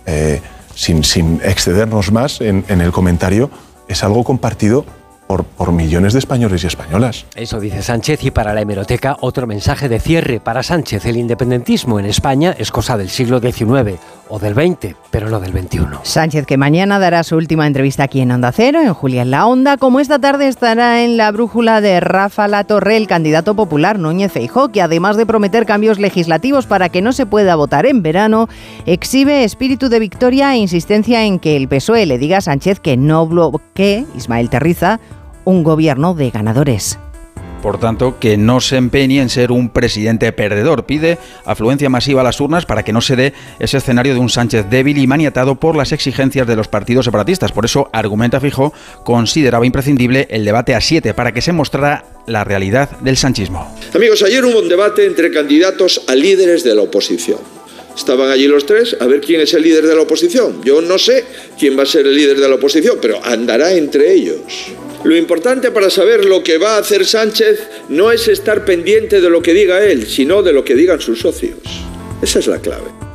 eh, 0.06 0.40
sin, 0.74 1.40
excedernos 1.44 2.10
más 2.10 2.40
en 2.40 2.64
el 2.68 2.90
comentario, 2.90 3.50
es 3.86 4.02
algo 4.02 4.24
compartido 4.24 4.84
por, 5.30 5.44
por 5.44 5.70
millones 5.70 6.12
de 6.12 6.18
españoles 6.18 6.64
y 6.64 6.66
españolas. 6.66 7.24
Eso 7.36 7.60
dice 7.60 7.82
Sánchez 7.82 8.24
y 8.24 8.32
para 8.32 8.52
la 8.52 8.62
hemeroteca 8.62 9.16
otro 9.20 9.46
mensaje 9.46 9.88
de 9.88 10.00
cierre 10.00 10.40
para 10.40 10.64
Sánchez. 10.64 11.06
El 11.06 11.18
independentismo 11.18 12.00
en 12.00 12.06
España 12.06 12.52
es 12.58 12.72
cosa 12.72 12.96
del 12.96 13.10
siglo 13.10 13.38
XIX. 13.38 14.00
o 14.28 14.38
del 14.40 14.54
20, 14.54 14.96
pero 15.10 15.28
no 15.28 15.38
del 15.38 15.52
21. 15.52 16.00
Sánchez 16.02 16.46
que 16.46 16.56
mañana 16.56 16.98
dará 16.98 17.22
su 17.22 17.36
última 17.36 17.68
entrevista 17.68 18.04
aquí 18.04 18.20
en 18.20 18.32
Onda 18.32 18.50
Cero, 18.50 18.80
en 18.80 18.92
Julia 18.92 19.22
en 19.22 19.30
la 19.30 19.46
Onda, 19.46 19.76
como 19.76 20.00
esta 20.00 20.18
tarde 20.18 20.48
estará 20.48 21.04
en 21.04 21.16
la 21.16 21.30
brújula 21.30 21.80
de 21.80 22.00
Rafa 22.00 22.48
Latorre, 22.48 22.96
el 22.96 23.06
candidato 23.06 23.54
popular 23.54 24.00
Núñez 24.00 24.32
Feijó, 24.32 24.70
que 24.70 24.82
además 24.82 25.16
de 25.16 25.26
prometer 25.26 25.64
cambios 25.64 26.00
legislativos 26.00 26.66
para 26.66 26.88
que 26.88 27.02
no 27.02 27.12
se 27.12 27.26
pueda 27.26 27.54
votar 27.54 27.86
en 27.86 28.02
verano, 28.02 28.48
exhibe 28.86 29.44
espíritu 29.44 29.88
de 29.88 30.00
victoria 30.00 30.54
e 30.54 30.58
insistencia 30.58 31.24
en 31.24 31.38
que 31.38 31.56
el 31.56 31.68
PSOE 31.68 32.06
le 32.06 32.18
diga 32.18 32.38
a 32.38 32.40
Sánchez 32.40 32.80
que 32.80 32.96
no 32.96 33.26
bloquee, 33.26 34.06
Ismael 34.16 34.48
Terriza, 34.48 35.00
un 35.44 35.62
gobierno 35.62 36.14
de 36.14 36.30
ganadores. 36.30 36.98
Por 37.62 37.78
tanto, 37.78 38.18
que 38.18 38.38
no 38.38 38.60
se 38.60 38.76
empeñe 38.76 39.20
en 39.20 39.28
ser 39.28 39.52
un 39.52 39.68
presidente 39.68 40.32
perdedor. 40.32 40.86
Pide 40.86 41.18
afluencia 41.44 41.90
masiva 41.90 42.22
a 42.22 42.24
las 42.24 42.40
urnas 42.40 42.64
para 42.64 42.84
que 42.84 42.92
no 42.92 43.02
se 43.02 43.16
dé 43.16 43.34
ese 43.58 43.76
escenario 43.76 44.14
de 44.14 44.20
un 44.20 44.30
Sánchez 44.30 44.66
débil 44.70 44.96
y 44.96 45.06
maniatado 45.06 45.56
por 45.56 45.76
las 45.76 45.92
exigencias 45.92 46.46
de 46.46 46.56
los 46.56 46.68
partidos 46.68 47.04
separatistas. 47.04 47.52
Por 47.52 47.66
eso, 47.66 47.90
argumenta 47.92 48.40
Fijo, 48.40 48.72
consideraba 49.04 49.66
imprescindible 49.66 50.26
el 50.30 50.44
debate 50.44 50.74
a 50.74 50.80
siete 50.80 51.12
para 51.12 51.32
que 51.32 51.42
se 51.42 51.52
mostrara 51.52 52.06
la 52.26 52.44
realidad 52.44 52.98
del 53.00 53.18
sanchismo. 53.18 53.76
Amigos, 53.94 54.22
ayer 54.22 54.42
hubo 54.44 54.58
un 54.58 54.68
debate 54.68 55.04
entre 55.04 55.30
candidatos 55.30 56.02
a 56.08 56.14
líderes 56.14 56.64
de 56.64 56.74
la 56.74 56.82
oposición. 56.82 57.40
Estaban 57.94 58.30
allí 58.30 58.46
los 58.46 58.64
tres 58.64 58.96
a 58.98 59.06
ver 59.06 59.20
quién 59.20 59.42
es 59.42 59.52
el 59.52 59.62
líder 59.62 59.86
de 59.86 59.94
la 59.94 60.02
oposición. 60.02 60.62
Yo 60.64 60.80
no 60.80 60.96
sé 60.96 61.24
quién 61.58 61.78
va 61.78 61.82
a 61.82 61.86
ser 61.86 62.06
el 62.06 62.14
líder 62.14 62.40
de 62.40 62.48
la 62.48 62.54
oposición, 62.54 62.96
pero 63.02 63.22
andará 63.22 63.72
entre 63.72 64.14
ellos. 64.14 64.72
Lo 65.02 65.16
importante 65.16 65.70
para 65.70 65.88
saber 65.88 66.26
lo 66.26 66.42
que 66.42 66.58
va 66.58 66.76
a 66.76 66.80
hacer 66.80 67.06
Sánchez 67.06 67.60
no 67.88 68.12
es 68.12 68.28
estar 68.28 68.64
pendiente 68.64 69.20
de 69.20 69.30
lo 69.30 69.40
que 69.40 69.54
diga 69.54 69.82
él, 69.82 70.06
sino 70.06 70.42
de 70.42 70.52
lo 70.52 70.64
que 70.64 70.74
digan 70.74 71.00
sus 71.00 71.20
socios. 71.20 71.58
Esa 72.22 72.38
es 72.38 72.46
la 72.46 72.58
clave. 72.58 73.09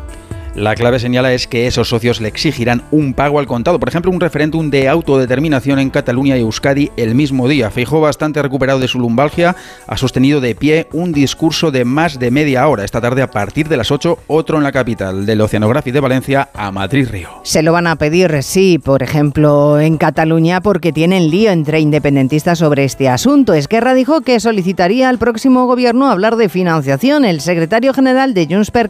La 0.56 0.74
clave 0.74 1.00
señala 1.00 1.34
es 1.34 1.48
que 1.48 1.68
esos 1.68 1.90
socios 1.90 2.22
le 2.22 2.30
exigirán 2.30 2.82
un 2.90 3.14
pago 3.14 3.40
al 3.40 3.46
contado, 3.46 3.78
por 3.78 3.90
ejemplo, 3.90 4.10
un 4.10 4.22
referéndum 4.22 4.70
de 4.70 4.88
autodeterminación 4.88 5.80
en 5.80 5.90
Cataluña 5.90 6.38
y 6.38 6.40
Euskadi 6.40 6.92
el 6.96 7.14
mismo 7.14 7.50
día. 7.50 7.72
Fijó 7.72 8.00
bastante 8.00 8.42
recuperado 8.42 8.80
de 8.80 8.88
su 8.88 8.98
lumbalgia, 8.98 9.58
ha 9.86 9.98
sostenido 9.98 10.40
de 10.40 10.56
pie 10.56 10.88
un 10.94 11.12
discurso 11.12 11.72
de 11.72 11.84
más 11.84 12.20
de 12.20 12.32
media 12.32 12.66
hora. 12.70 12.86
Esta 12.86 13.02
tarde, 13.02 13.22
a 13.22 13.32
partir 13.32 13.68
de 13.68 13.76
las 13.76 13.92
8, 13.92 14.20
otro 14.28 14.56
en 14.56 14.64
la 14.64 14.72
capital 14.72 15.26
del 15.26 15.42
Oceanography 15.42 15.92
de 15.92 16.00
Valencia 16.00 16.48
a 16.54 16.72
Madrid 16.72 17.10
Río. 17.12 17.28
Se 17.44 17.62
lo 17.62 17.74
van 17.74 17.88
a 17.88 17.98
pedir, 17.98 18.42
sí, 18.42 18.80
por 18.80 19.04
ejemplo, 19.04 19.82
en 19.82 19.98
Cataluña, 19.98 20.62
porque 20.62 20.94
tienen 20.94 21.32
lío 21.32 21.52
entre 21.52 21.82
independentistas 21.82 22.60
sobre 22.60 22.86
este 22.86 23.10
asunto. 23.10 23.54
Esquerra 23.54 23.94
dijo 23.94 24.22
que 24.22 24.40
solicitaría 24.40 25.10
al 25.10 25.18
próximo 25.18 25.66
gobierno 25.66 26.10
hablar 26.10 26.38
de 26.38 26.48
financiación. 26.48 27.26
El 27.26 27.42
secretario 27.42 27.94
general 27.94 28.34
de 28.34 28.48
Junts 28.50 28.72
per 28.72 28.90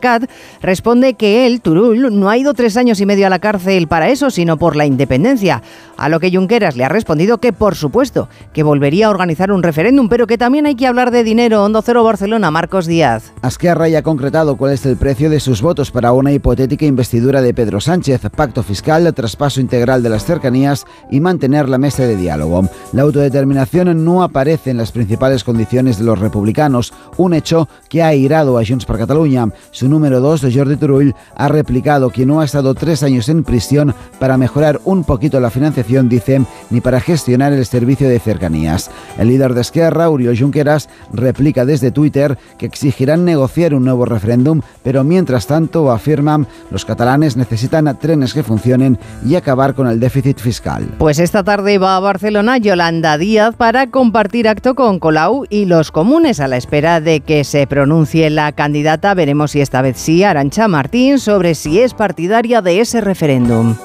responde 0.61 1.15
que 1.15 1.47
él 1.47 1.54
Turul, 1.61 2.17
no 2.19 2.29
ha 2.29 2.37
ido 2.37 2.53
tres 2.53 2.77
años 2.77 2.99
y 2.99 3.05
medio 3.05 3.27
a 3.27 3.29
la 3.29 3.39
cárcel 3.39 3.87
para 3.87 4.09
eso, 4.09 4.29
sino 4.29 4.57
por 4.57 4.75
la 4.75 4.85
independencia. 4.85 5.61
A 5.97 6.09
lo 6.09 6.19
que 6.19 6.31
Junqueras 6.31 6.75
le 6.75 6.83
ha 6.83 6.89
respondido 6.89 7.37
que, 7.37 7.53
por 7.53 7.75
supuesto, 7.75 8.27
que 8.53 8.63
volvería 8.63 9.07
a 9.07 9.09
organizar 9.09 9.51
un 9.51 9.63
referéndum, 9.63 10.09
pero 10.09 10.27
que 10.27 10.37
también 10.37 10.65
hay 10.65 10.75
que 10.75 10.87
hablar 10.87 11.11
de 11.11 11.23
dinero. 11.23 11.63
Hondo 11.63 11.81
Cero 11.81 12.03
Barcelona, 12.03 12.51
Marcos 12.51 12.85
Díaz. 12.85 13.31
Azquerra 13.41 13.87
ya 13.87 13.99
ha 13.99 14.03
concretado 14.03 14.57
cuál 14.57 14.73
es 14.73 14.85
el 14.85 14.97
precio 14.97 15.29
de 15.29 15.39
sus 15.39 15.61
votos 15.61 15.91
para 15.91 16.11
una 16.11 16.31
hipotética 16.31 16.85
investidura 16.85 17.41
de 17.41 17.53
Pedro 17.53 17.79
Sánchez, 17.79 18.21
pacto 18.35 18.63
fiscal, 18.63 19.13
traspaso 19.13 19.61
integral 19.61 20.03
de 20.03 20.09
las 20.09 20.25
cercanías 20.25 20.85
y 21.09 21.19
mantener 21.19 21.69
la 21.69 21.77
mesa 21.77 22.03
de 22.03 22.15
diálogo. 22.15 22.67
La 22.91 23.03
autodeterminación 23.03 24.03
no 24.03 24.23
aparece 24.23 24.71
en 24.71 24.77
las 24.77 24.91
principales 24.91 25.43
condiciones 25.43 25.97
de 25.97 26.05
los 26.05 26.19
republicanos, 26.19 26.93
un 27.17 27.33
hecho 27.33 27.69
que 27.89 28.03
ha 28.03 28.07
airado 28.07 28.57
a 28.57 28.65
Junts 28.65 28.85
per 28.85 28.97
Catalunya. 28.97 29.47
Su 29.71 29.87
número 29.87 30.19
dos, 30.19 30.41
Jordi 30.41 30.75
Turull, 30.75 31.15
ha 31.35 31.44
replicado 31.47 32.09
que 32.09 32.25
no 32.25 32.39
ha 32.39 32.45
estado 32.45 32.73
tres 32.75 33.03
años 33.03 33.29
en 33.29 33.43
prisión 33.43 33.93
para 34.19 34.37
mejorar 34.37 34.79
un 34.85 35.03
poquito 35.03 35.39
la 35.39 35.49
financiación, 35.49 36.09
dice, 36.09 36.41
ni 36.69 36.81
para 36.81 36.99
gestionar 36.99 37.53
el 37.53 37.65
servicio 37.65 38.09
de 38.09 38.19
cercanías. 38.19 38.91
El 39.17 39.29
líder 39.29 39.53
de 39.53 39.61
Esquerra, 39.61 40.09
Uriol 40.09 40.37
Junqueras, 40.37 40.89
replica 41.13 41.65
desde 41.65 41.91
Twitter 41.91 42.37
que 42.57 42.65
exigirán 42.65 43.25
negociar 43.25 43.73
un 43.73 43.85
nuevo 43.85 44.05
referéndum, 44.05 44.61
pero 44.83 45.03
mientras 45.03 45.47
tanto 45.47 45.91
afirman 45.91 46.47
los 46.71 46.85
catalanes 46.85 47.37
necesitan 47.37 47.97
trenes 47.99 48.33
que 48.33 48.43
funcionen 48.43 48.97
y 49.25 49.35
acabar 49.35 49.75
con 49.75 49.87
el 49.87 49.99
déficit 49.99 50.39
fiscal. 50.39 50.87
Pues 50.97 51.19
esta 51.19 51.43
tarde 51.43 51.77
va 51.77 51.95
a 51.95 51.99
Barcelona 51.99 52.57
Yolanda 52.57 53.17
Díaz 53.17 53.55
para 53.55 53.87
compartir 53.87 54.47
acto 54.47 54.75
con 54.75 54.99
Colau 54.99 55.45
y 55.49 55.65
los 55.65 55.91
comunes 55.91 56.39
a 56.39 56.47
la 56.47 56.57
espera 56.57 57.01
de 57.01 57.21
que 57.21 57.43
se 57.43 57.67
pronuncie 57.67 58.29
la 58.29 58.51
candidata. 58.51 59.13
Veremos 59.13 59.51
si 59.51 59.61
esta 59.61 59.81
vez 59.81 59.97
sí, 59.97 60.23
Arancha 60.23 60.67
Martín, 60.67 61.19
si 61.55 61.79
es 61.79 61.93
partidaria 61.93 62.61
de 62.61 62.79
ese 62.79 63.01
referéndum. 63.01 63.75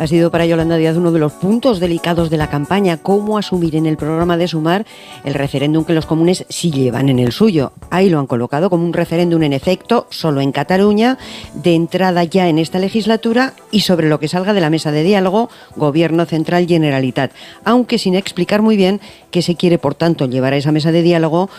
Ha 0.00 0.06
sido 0.06 0.30
para 0.30 0.46
Yolanda 0.46 0.78
Díaz 0.78 0.96
uno 0.96 1.12
de 1.12 1.18
los 1.18 1.34
puntos 1.34 1.78
delicados 1.78 2.30
de 2.30 2.38
la 2.38 2.48
campaña, 2.48 2.96
cómo 2.96 3.36
asumir 3.36 3.76
en 3.76 3.84
el 3.84 3.98
programa 3.98 4.38
de 4.38 4.48
Sumar 4.48 4.86
el 5.24 5.34
referéndum 5.34 5.84
que 5.84 5.92
los 5.92 6.06
comunes 6.06 6.46
sí 6.48 6.70
llevan 6.70 7.10
en 7.10 7.18
el 7.18 7.32
suyo. 7.32 7.72
Ahí 7.90 8.08
lo 8.08 8.18
han 8.18 8.26
colocado 8.26 8.70
como 8.70 8.86
un 8.86 8.94
referéndum 8.94 9.42
en 9.42 9.52
efecto, 9.52 10.06
solo 10.08 10.40
en 10.40 10.52
Cataluña, 10.52 11.18
de 11.52 11.74
entrada 11.74 12.24
ya 12.24 12.48
en 12.48 12.58
esta 12.58 12.78
legislatura 12.78 13.52
y 13.70 13.80
sobre 13.80 14.08
lo 14.08 14.18
que 14.18 14.28
salga 14.28 14.54
de 14.54 14.62
la 14.62 14.70
mesa 14.70 14.90
de 14.90 15.02
diálogo, 15.02 15.50
Gobierno 15.76 16.24
Central 16.24 16.66
Generalitat, 16.66 17.32
aunque 17.66 17.98
sin 17.98 18.14
explicar 18.14 18.62
muy 18.62 18.78
bien 18.78 19.02
qué 19.30 19.42
se 19.42 19.54
quiere, 19.54 19.76
por 19.76 19.94
tanto, 19.94 20.24
llevar 20.24 20.54
a 20.54 20.56
esa 20.56 20.72
mesa 20.72 20.92
de 20.92 21.02
diálogo, 21.02 21.50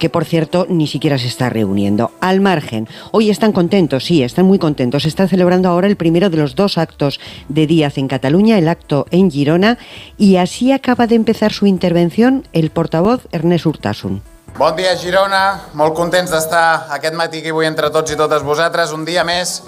que 0.00 0.10
por 0.10 0.24
cierto 0.24 0.66
ni 0.68 0.88
siquiera 0.88 1.16
se 1.16 1.28
está 1.28 1.48
reuniendo. 1.48 2.10
Al 2.20 2.40
margen, 2.40 2.88
hoy 3.12 3.30
están 3.30 3.52
contentos, 3.52 4.04
sí, 4.04 4.24
están 4.24 4.46
muy 4.46 4.58
contentos. 4.58 5.04
Se 5.04 5.08
está 5.08 5.28
celebrando 5.28 5.68
ahora 5.68 5.86
el 5.86 5.96
primero 5.96 6.28
de 6.28 6.38
los 6.38 6.56
dos 6.56 6.76
actos 6.76 7.20
de 7.48 7.67
Díaz 7.68 7.98
en 7.98 8.08
Cataluña, 8.08 8.58
el 8.58 8.66
acto 8.66 9.06
en 9.12 9.30
Girona, 9.30 9.78
y 10.16 10.38
así 10.38 10.72
acaba 10.72 11.06
de 11.06 11.14
empezar 11.14 11.52
su 11.52 11.66
intervención 11.66 12.48
el 12.52 12.70
portavoz 12.70 13.28
Ernest 13.30 13.66
Urtasun. 13.66 14.22
Bon 14.58 14.74
dia, 14.74 14.96
Girona. 14.98 15.68
Molt 15.78 15.94
contents 15.94 16.32
d'estar 16.34 16.88
aquest 16.96 17.14
matí 17.14 17.38
aquí 17.38 17.52
avui 17.54 17.68
entre 17.68 17.92
tots 17.94 18.10
i 18.10 18.16
totes 18.18 18.42
vosaltres. 18.42 18.90
Un 18.90 19.04
dia 19.06 19.22
més 19.22 19.60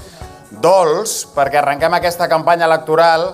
dolç, 0.50 1.28
perquè 1.36 1.60
arrenquem 1.60 1.94
aquesta 1.94 2.26
campanya 2.26 2.66
electoral 2.66 3.28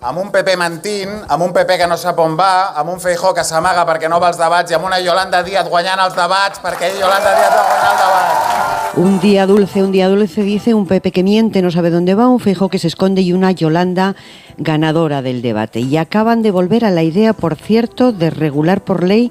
amb 0.00 0.20
un 0.22 0.30
PP 0.32 0.54
mentint, 0.56 1.16
amb 1.28 1.44
un 1.44 1.52
PP 1.52 1.76
que 1.82 1.88
no 1.90 1.98
sap 2.00 2.20
on 2.22 2.36
va, 2.38 2.72
amb 2.80 2.94
un 2.94 3.02
Feijó 3.02 3.34
que 3.36 3.44
s'amaga 3.44 3.84
perquè 3.88 4.08
no 4.08 4.20
va 4.22 4.30
als 4.32 4.40
debats 4.40 4.72
i 4.72 4.78
amb 4.78 4.88
una 4.88 5.00
Yolanda 5.02 5.42
Díaz 5.44 5.68
guanyant 5.68 6.06
els 6.06 6.16
debats 6.16 6.62
perquè 6.64 6.94
Yolanda 6.96 7.34
Díaz 7.36 7.58
va 7.58 7.66
guanyar 7.72 7.90
el 7.90 8.00
debat. 8.06 8.79
Un 8.96 9.20
día 9.20 9.46
dulce, 9.46 9.84
un 9.84 9.92
día 9.92 10.08
dulce, 10.08 10.42
dice 10.42 10.74
un 10.74 10.84
Pepe 10.84 11.12
que 11.12 11.22
miente, 11.22 11.62
no 11.62 11.70
sabe 11.70 11.90
dónde 11.90 12.16
va, 12.16 12.28
un 12.28 12.40
Feijó 12.40 12.68
que 12.68 12.80
se 12.80 12.88
esconde 12.88 13.20
y 13.22 13.32
una 13.32 13.52
Yolanda 13.52 14.16
ganadora 14.58 15.22
del 15.22 15.42
debate. 15.42 15.78
Y 15.78 15.96
acaban 15.96 16.42
de 16.42 16.50
volver 16.50 16.84
a 16.84 16.90
la 16.90 17.04
idea, 17.04 17.32
por 17.32 17.54
cierto, 17.54 18.10
de 18.10 18.30
regular 18.30 18.82
por 18.82 19.04
ley 19.04 19.30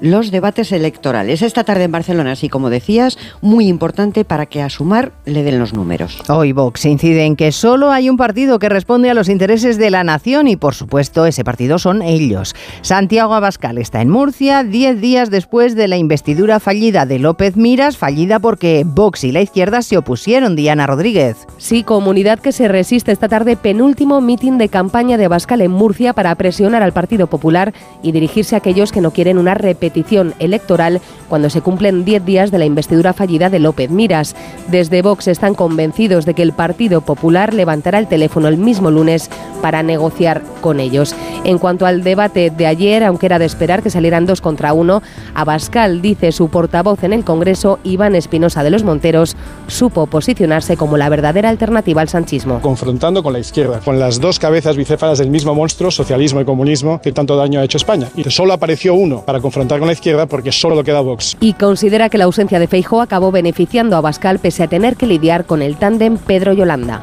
los 0.00 0.30
debates 0.30 0.72
electorales. 0.72 1.42
Esta 1.42 1.64
tarde 1.64 1.84
en 1.84 1.92
Barcelona, 1.92 2.32
así 2.32 2.48
como 2.48 2.70
decías, 2.70 3.18
muy 3.40 3.66
importante 3.66 4.24
para 4.24 4.46
que 4.46 4.62
a 4.62 4.70
sumar 4.70 5.12
le 5.24 5.42
den 5.42 5.58
los 5.58 5.74
números. 5.74 6.22
Hoy 6.28 6.52
Vox 6.52 6.84
incide 6.84 7.24
en 7.24 7.36
que 7.36 7.52
solo 7.52 7.90
hay 7.90 8.08
un 8.08 8.16
partido 8.16 8.58
que 8.58 8.68
responde 8.68 9.10
a 9.10 9.14
los 9.14 9.28
intereses 9.28 9.78
de 9.78 9.90
la 9.90 10.04
nación 10.04 10.48
y, 10.48 10.56
por 10.56 10.74
supuesto, 10.74 11.26
ese 11.26 11.44
partido 11.44 11.78
son 11.78 12.02
ellos. 12.02 12.54
Santiago 12.82 13.34
Abascal 13.34 13.78
está 13.78 14.00
en 14.00 14.10
Murcia, 14.10 14.62
diez 14.62 15.00
días 15.00 15.30
después 15.30 15.74
de 15.74 15.88
la 15.88 15.96
investidura 15.96 16.60
fallida 16.60 17.06
de 17.06 17.18
López 17.18 17.56
Miras, 17.56 17.96
fallida 17.96 18.38
porque 18.38 18.84
Vox 18.86 19.24
y 19.24 19.32
la 19.32 19.40
izquierda 19.40 19.82
se 19.82 19.96
opusieron. 19.96 20.56
Diana 20.56 20.86
Rodríguez. 20.86 21.46
Sí, 21.56 21.82
comunidad 21.82 22.38
que 22.38 22.52
se 22.52 22.68
resiste 22.68 23.12
esta 23.12 23.28
tarde, 23.28 23.56
penúltimo 23.56 24.20
mitin 24.20 24.58
de 24.58 24.68
campaña 24.68 25.16
de 25.16 25.24
Abascal 25.24 25.60
en 25.62 25.70
Murcia 25.70 26.12
para 26.12 26.34
presionar 26.34 26.82
al 26.82 26.92
Partido 26.92 27.26
Popular 27.26 27.72
y 28.02 28.12
dirigirse 28.12 28.54
a 28.54 28.58
aquellos 28.58 28.92
que 28.92 29.00
no 29.00 29.10
quieren 29.10 29.38
una 29.38 29.54
repetición 29.54 29.87
petición 29.88 30.34
electoral 30.38 31.00
cuando 31.28 31.50
se 31.50 31.60
cumplen 31.60 32.04
10 32.04 32.24
días 32.24 32.50
de 32.50 32.58
la 32.58 32.64
investidura 32.64 33.12
fallida 33.12 33.50
de 33.50 33.58
López 33.58 33.90
Miras. 33.90 34.34
Desde 34.68 35.02
Vox 35.02 35.28
están 35.28 35.54
convencidos 35.54 36.24
de 36.24 36.34
que 36.34 36.42
el 36.42 36.52
Partido 36.52 37.00
Popular 37.00 37.54
levantará 37.54 37.98
el 37.98 38.08
teléfono 38.08 38.48
el 38.48 38.56
mismo 38.56 38.90
lunes 38.90 39.30
para 39.62 39.82
negociar 39.82 40.42
con 40.60 40.80
ellos. 40.80 41.14
En 41.44 41.58
cuanto 41.58 41.86
al 41.86 42.02
debate 42.02 42.50
de 42.50 42.66
ayer, 42.66 43.04
aunque 43.04 43.26
era 43.26 43.38
de 43.38 43.44
esperar 43.44 43.82
que 43.82 43.90
salieran 43.90 44.26
dos 44.26 44.40
contra 44.40 44.72
uno, 44.72 45.02
Abascal, 45.34 46.02
dice 46.02 46.32
su 46.32 46.48
portavoz 46.48 47.04
en 47.04 47.12
el 47.12 47.24
Congreso, 47.24 47.78
Iván 47.84 48.14
Espinosa 48.14 48.62
de 48.62 48.70
los 48.70 48.84
Monteros, 48.84 49.36
supo 49.66 50.06
posicionarse 50.06 50.76
como 50.76 50.96
la 50.96 51.08
verdadera 51.08 51.48
alternativa 51.48 52.02
al 52.02 52.08
sanchismo. 52.08 52.60
Confrontando 52.60 53.22
con 53.22 53.32
la 53.32 53.38
izquierda, 53.38 53.80
con 53.80 53.98
las 53.98 54.20
dos 54.20 54.38
cabezas 54.38 54.76
bicéfalas 54.76 55.18
del 55.18 55.30
mismo 55.30 55.54
monstruo, 55.54 55.90
socialismo 55.90 56.40
y 56.40 56.44
comunismo, 56.44 57.00
que 57.00 57.12
tanto 57.12 57.36
daño 57.36 57.60
ha 57.60 57.64
hecho 57.64 57.78
España. 57.78 58.08
Y 58.16 58.24
solo 58.24 58.52
apareció 58.52 58.94
uno 58.94 59.22
para 59.22 59.40
confrontar 59.40 59.77
con 59.78 59.88
la 59.88 59.94
izquierda 59.94 60.26
porque 60.26 60.52
solo 60.52 60.74
lo 60.74 60.84
queda 60.84 61.00
Vox. 61.00 61.36
Y 61.40 61.54
considera 61.54 62.08
que 62.08 62.18
la 62.18 62.24
ausencia 62.24 62.58
de 62.58 62.68
Feijóo 62.68 63.00
acabó 63.00 63.30
beneficiando 63.30 63.96
a 63.96 63.98
Abascal 63.98 64.38
pese 64.38 64.62
a 64.62 64.68
tener 64.68 64.96
que 64.96 65.06
lidiar 65.06 65.44
con 65.44 65.62
el 65.62 65.76
tándem 65.76 66.18
Pedro-Yolanda. 66.18 67.02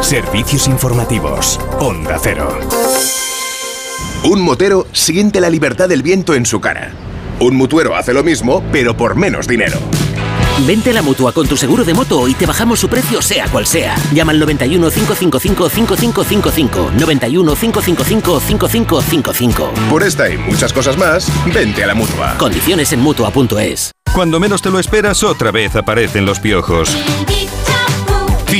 Servicios 0.00 0.66
informativos. 0.66 1.60
Onda 1.78 2.18
Cero. 2.20 2.48
Un 4.24 4.42
motero 4.42 4.86
siente 4.92 5.40
la 5.40 5.48
libertad 5.48 5.88
del 5.88 6.02
viento 6.02 6.34
en 6.34 6.46
su 6.46 6.60
cara. 6.60 6.92
Un 7.40 7.56
mutuero 7.56 7.96
hace 7.96 8.12
lo 8.12 8.22
mismo, 8.22 8.62
pero 8.70 8.96
por 8.96 9.16
menos 9.16 9.48
dinero. 9.48 9.78
Vente 10.66 10.90
a 10.90 10.92
la 10.92 11.02
mutua 11.02 11.32
con 11.32 11.46
tu 11.46 11.56
seguro 11.56 11.84
de 11.84 11.94
moto 11.94 12.28
y 12.28 12.34
te 12.34 12.46
bajamos 12.46 12.80
su 12.80 12.88
precio, 12.88 13.22
sea 13.22 13.48
cual 13.48 13.66
sea. 13.66 13.96
Llama 14.12 14.32
al 14.32 14.38
91 14.38 14.90
555 14.90 15.68
5555. 15.68 16.92
91 16.98 17.54
555 17.54 18.40
5555. 18.40 19.72
Por 19.88 20.02
esta 20.02 20.28
y 20.28 20.38
muchas 20.38 20.72
cosas 20.72 20.96
más, 20.96 21.30
vente 21.52 21.82
a 21.84 21.86
la 21.86 21.94
mutua. 21.94 22.36
Condiciones 22.38 22.92
en 22.92 23.00
mutua.es. 23.00 23.92
Cuando 24.14 24.40
menos 24.40 24.60
te 24.60 24.70
lo 24.70 24.78
esperas, 24.78 25.22
otra 25.22 25.50
vez 25.50 25.76
aparecen 25.76 26.26
los 26.26 26.40
piojos. 26.40 26.96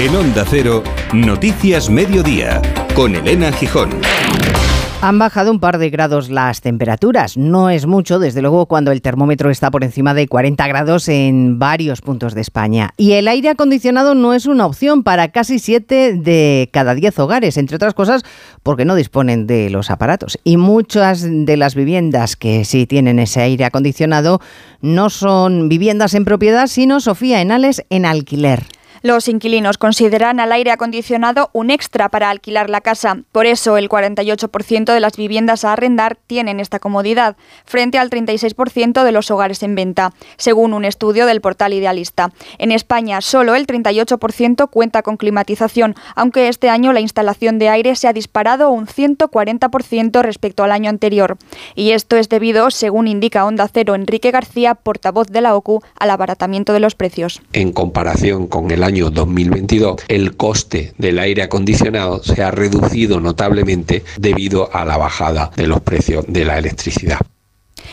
En 0.00 0.16
Onda 0.16 0.46
Cero, 0.48 0.82
Noticias 1.12 1.90
Mediodía, 1.90 2.62
con 2.94 3.16
Elena 3.16 3.52
Gijón. 3.52 3.90
Han 5.06 5.20
bajado 5.20 5.52
un 5.52 5.60
par 5.60 5.78
de 5.78 5.88
grados 5.88 6.30
las 6.30 6.62
temperaturas. 6.62 7.36
No 7.36 7.70
es 7.70 7.86
mucho, 7.86 8.18
desde 8.18 8.42
luego, 8.42 8.66
cuando 8.66 8.90
el 8.90 9.02
termómetro 9.02 9.50
está 9.50 9.70
por 9.70 9.84
encima 9.84 10.14
de 10.14 10.26
40 10.26 10.66
grados 10.66 11.08
en 11.08 11.60
varios 11.60 12.00
puntos 12.00 12.34
de 12.34 12.40
España. 12.40 12.90
Y 12.96 13.12
el 13.12 13.28
aire 13.28 13.50
acondicionado 13.50 14.16
no 14.16 14.34
es 14.34 14.46
una 14.46 14.66
opción 14.66 15.04
para 15.04 15.28
casi 15.28 15.60
7 15.60 16.14
de 16.14 16.68
cada 16.72 16.96
10 16.96 17.20
hogares, 17.20 17.56
entre 17.56 17.76
otras 17.76 17.94
cosas 17.94 18.24
porque 18.64 18.84
no 18.84 18.96
disponen 18.96 19.46
de 19.46 19.70
los 19.70 19.92
aparatos. 19.92 20.40
Y 20.42 20.56
muchas 20.56 21.24
de 21.24 21.56
las 21.56 21.76
viviendas 21.76 22.34
que 22.34 22.64
sí 22.64 22.84
tienen 22.88 23.20
ese 23.20 23.42
aire 23.42 23.64
acondicionado 23.64 24.40
no 24.80 25.08
son 25.08 25.68
viviendas 25.68 26.14
en 26.14 26.24
propiedad, 26.24 26.66
sino, 26.66 26.98
Sofía 26.98 27.40
Enales, 27.40 27.84
en 27.90 28.06
alquiler. 28.06 28.64
Los 29.06 29.28
inquilinos 29.28 29.78
consideran 29.78 30.40
al 30.40 30.50
aire 30.50 30.72
acondicionado 30.72 31.48
un 31.52 31.70
extra 31.70 32.08
para 32.08 32.28
alquilar 32.28 32.68
la 32.68 32.80
casa. 32.80 33.18
Por 33.30 33.46
eso, 33.46 33.76
el 33.76 33.88
48% 33.88 34.92
de 34.92 34.98
las 34.98 35.16
viviendas 35.16 35.64
a 35.64 35.72
arrendar 35.72 36.18
tienen 36.26 36.58
esta 36.58 36.80
comodidad, 36.80 37.36
frente 37.66 37.98
al 37.98 38.10
36% 38.10 39.04
de 39.04 39.12
los 39.12 39.30
hogares 39.30 39.62
en 39.62 39.76
venta, 39.76 40.12
según 40.38 40.74
un 40.74 40.84
estudio 40.84 41.26
del 41.26 41.40
portal 41.40 41.72
Idealista. 41.72 42.32
En 42.58 42.72
España, 42.72 43.20
solo 43.20 43.54
el 43.54 43.68
38% 43.68 44.68
cuenta 44.70 45.02
con 45.02 45.16
climatización, 45.16 45.94
aunque 46.16 46.48
este 46.48 46.68
año 46.68 46.92
la 46.92 46.98
instalación 46.98 47.60
de 47.60 47.68
aire 47.68 47.94
se 47.94 48.08
ha 48.08 48.12
disparado 48.12 48.70
un 48.70 48.88
140% 48.88 50.20
respecto 50.22 50.64
al 50.64 50.72
año 50.72 50.90
anterior. 50.90 51.38
Y 51.76 51.92
esto 51.92 52.16
es 52.16 52.28
debido, 52.28 52.72
según 52.72 53.06
indica 53.06 53.44
Onda 53.44 53.70
Cero 53.72 53.94
Enrique 53.94 54.32
García, 54.32 54.74
portavoz 54.74 55.28
de 55.28 55.42
la 55.42 55.54
OCU, 55.54 55.80
al 55.96 56.10
abaratamiento 56.10 56.72
de 56.72 56.80
los 56.80 56.96
precios. 56.96 57.40
En 57.52 57.70
comparación 57.70 58.48
con 58.48 58.72
el 58.72 58.82
año 58.82 58.95
2022, 59.04 60.02
el 60.08 60.36
coste 60.36 60.92
del 60.98 61.18
aire 61.18 61.42
acondicionado 61.42 62.22
se 62.22 62.42
ha 62.42 62.50
reducido 62.50 63.20
notablemente 63.20 64.04
debido 64.18 64.74
a 64.74 64.84
la 64.84 64.96
bajada 64.96 65.50
de 65.56 65.66
los 65.66 65.80
precios 65.80 66.24
de 66.28 66.44
la 66.44 66.58
electricidad. 66.58 67.20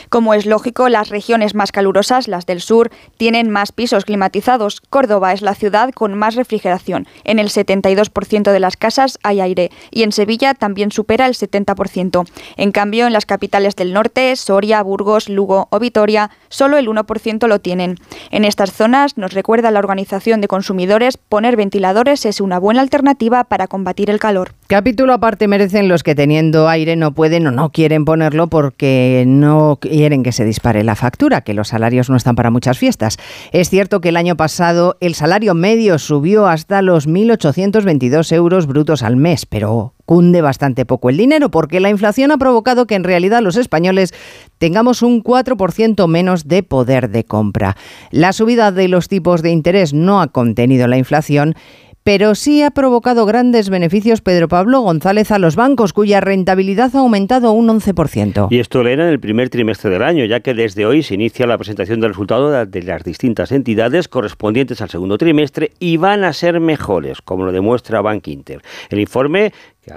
Como 0.09 0.33
es 0.33 0.45
lógico, 0.45 0.89
las 0.89 1.09
regiones 1.09 1.55
más 1.55 1.71
calurosas, 1.71 2.27
las 2.27 2.45
del 2.45 2.61
sur, 2.61 2.91
tienen 3.17 3.49
más 3.49 3.71
pisos 3.71 4.05
climatizados. 4.05 4.81
Córdoba 4.81 5.33
es 5.33 5.41
la 5.41 5.55
ciudad 5.55 5.91
con 5.91 6.13
más 6.13 6.35
refrigeración. 6.35 7.07
En 7.23 7.39
el 7.39 7.49
72% 7.49 8.51
de 8.51 8.59
las 8.59 8.77
casas 8.77 9.17
hay 9.23 9.41
aire 9.41 9.71
y 9.91 10.03
en 10.03 10.11
Sevilla 10.11 10.53
también 10.53 10.91
supera 10.91 11.25
el 11.25 11.33
70%. 11.33 12.27
En 12.57 12.71
cambio, 12.71 13.07
en 13.07 13.13
las 13.13 13.25
capitales 13.25 13.75
del 13.75 13.93
norte, 13.93 14.35
Soria, 14.35 14.83
Burgos, 14.83 15.29
Lugo 15.29 15.67
o 15.71 15.79
Vitoria, 15.79 16.29
solo 16.53 16.77
el 16.77 16.87
1% 16.87 17.47
lo 17.47 17.59
tienen. 17.59 17.95
En 18.29 18.45
estas 18.45 18.71
zonas, 18.71 19.17
nos 19.17 19.33
recuerda 19.33 19.71
la 19.71 19.79
Organización 19.79 20.39
de 20.39 20.47
Consumidores, 20.47 21.17
poner 21.17 21.57
ventiladores 21.57 22.25
es 22.25 22.39
una 22.39 22.59
buena 22.59 22.81
alternativa 22.81 23.43
para 23.43 23.67
combatir 23.67 24.09
el 24.09 24.19
calor. 24.19 24.51
Capítulo 24.67 25.13
aparte 25.13 25.47
merecen 25.47 25.87
los 25.87 26.03
que 26.03 26.15
teniendo 26.15 26.69
aire 26.69 26.95
no 26.95 27.13
pueden 27.13 27.47
o 27.47 27.51
no 27.51 27.71
quieren 27.71 28.05
ponerlo 28.05 28.47
porque 28.47 29.23
no 29.27 29.77
quieren 29.81 30.23
que 30.23 30.31
se 30.31 30.45
dispare 30.45 30.83
la 30.83 30.95
factura, 30.95 31.41
que 31.41 31.53
los 31.53 31.69
salarios 31.69 32.09
no 32.09 32.15
están 32.15 32.35
para 32.35 32.51
muchas 32.51 32.77
fiestas. 32.77 33.17
Es 33.51 33.69
cierto 33.69 33.99
que 33.99 34.09
el 34.09 34.17
año 34.17 34.37
pasado 34.37 34.97
el 34.99 35.15
salario 35.15 35.53
medio 35.55 35.97
subió 35.99 36.47
hasta 36.47 36.81
los 36.81 37.07
1.822 37.07 38.31
euros 38.31 38.67
brutos 38.67 39.03
al 39.03 39.15
mes, 39.15 39.45
pero 39.45 39.93
cunde 40.05 40.41
bastante 40.41 40.85
poco 40.85 41.09
el 41.09 41.17
dinero 41.17 41.49
porque 41.49 41.79
la 41.79 41.89
inflación 41.89 42.31
ha 42.31 42.37
provocado 42.37 42.87
que 42.87 42.95
en 42.95 43.03
realidad 43.03 43.41
los 43.41 43.57
españoles 43.57 44.13
tengamos 44.57 45.01
un 45.01 45.23
4% 45.23 46.07
menos 46.07 46.47
de 46.47 46.63
poder 46.63 47.09
de 47.09 47.23
compra. 47.23 47.75
La 48.11 48.33
subida 48.33 48.71
de 48.71 48.87
los 48.87 49.07
tipos 49.07 49.41
de 49.41 49.51
interés 49.51 49.93
no 49.93 50.21
ha 50.21 50.27
contenido 50.27 50.87
la 50.87 50.97
inflación 50.97 51.55
pero 52.03 52.35
sí 52.35 52.61
ha 52.61 52.71
provocado 52.71 53.25
grandes 53.25 53.69
beneficios 53.69 54.21
Pedro 54.21 54.47
Pablo 54.49 54.81
González 54.81 55.31
a 55.31 55.39
los 55.39 55.55
bancos, 55.55 55.93
cuya 55.93 56.19
rentabilidad 56.19 56.95
ha 56.95 56.99
aumentado 56.99 57.53
un 57.53 57.69
11%. 57.69 58.47
Y 58.51 58.59
esto 58.59 58.81
era 58.81 59.05
en 59.05 59.09
el 59.09 59.19
primer 59.19 59.49
trimestre 59.49 59.89
del 59.89 60.03
año, 60.03 60.25
ya 60.25 60.41
que 60.41 60.53
desde 60.53 60.85
hoy 60.85 61.01
se 61.01 61.13
inicia 61.13 61.47
la 61.47 61.57
presentación 61.57 62.01
del 62.01 62.09
resultado 62.09 62.65
de 62.65 62.83
las 62.83 63.03
distintas 63.03 63.51
entidades 63.51 64.07
correspondientes 64.07 64.81
al 64.81 64.89
segundo 64.89 65.17
trimestre 65.17 65.71
y 65.79 65.97
van 65.97 66.23
a 66.23 66.33
ser 66.33 66.59
mejores, 66.59 67.21
como 67.21 67.45
lo 67.45 67.51
demuestra 67.51 68.01
Bank 68.01 68.27
Inter. 68.27 68.61
El 68.89 68.99
informe 68.99 69.53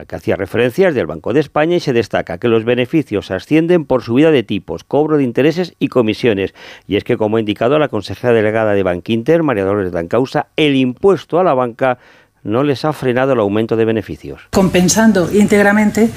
que 0.07 0.16
hacía 0.16 0.37
referencias 0.37 0.94
del 0.94 1.07
Banco 1.07 1.33
de 1.33 1.40
España 1.40 1.77
y 1.77 1.81
se 1.81 1.92
destaca 1.92 2.38
que 2.38 2.49
los 2.49 2.64
beneficios 2.64 3.31
ascienden 3.31 3.85
por 3.85 4.03
subida 4.03 4.31
de 4.31 4.42
tipos, 4.42 4.85
cobro 4.85 5.16
de 5.16 5.25
intereses 5.25 5.75
y 5.79 5.88
comisiones. 5.88 6.55
Y 6.87 6.96
es 6.96 7.05
que, 7.05 7.16
como 7.16 7.37
ha 7.37 7.40
indicado 7.40 7.79
la 7.79 7.88
consejera 7.88 8.33
delegada 8.33 8.75
de 8.75 8.83
Bankinter, 8.83 9.42
María 9.42 9.64
Dolores 9.64 9.92
Dancausa, 9.92 10.49
el 10.57 10.75
impuesto 10.75 11.38
a 11.38 11.44
la 11.44 11.55
banca 11.55 11.99
no 12.42 12.62
les 12.62 12.85
ha 12.85 12.92
frenado 12.92 13.33
el 13.33 13.40
aumento 13.40 13.77
de 13.77 13.85
beneficios. 13.85 14.42
Compensando 14.53 15.31
íntegramente 15.33 16.11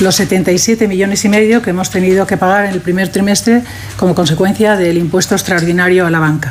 los 0.00 0.14
77 0.14 0.86
millones 0.86 1.24
y 1.24 1.28
medio 1.28 1.62
que 1.62 1.70
hemos 1.70 1.90
tenido 1.90 2.26
que 2.26 2.36
pagar 2.36 2.66
en 2.66 2.72
el 2.72 2.80
primer 2.80 3.08
trimestre 3.08 3.62
como 3.98 4.14
consecuencia 4.14 4.76
del 4.76 4.98
impuesto 4.98 5.34
extraordinario 5.34 6.06
a 6.06 6.10
la 6.10 6.18
banca. 6.18 6.50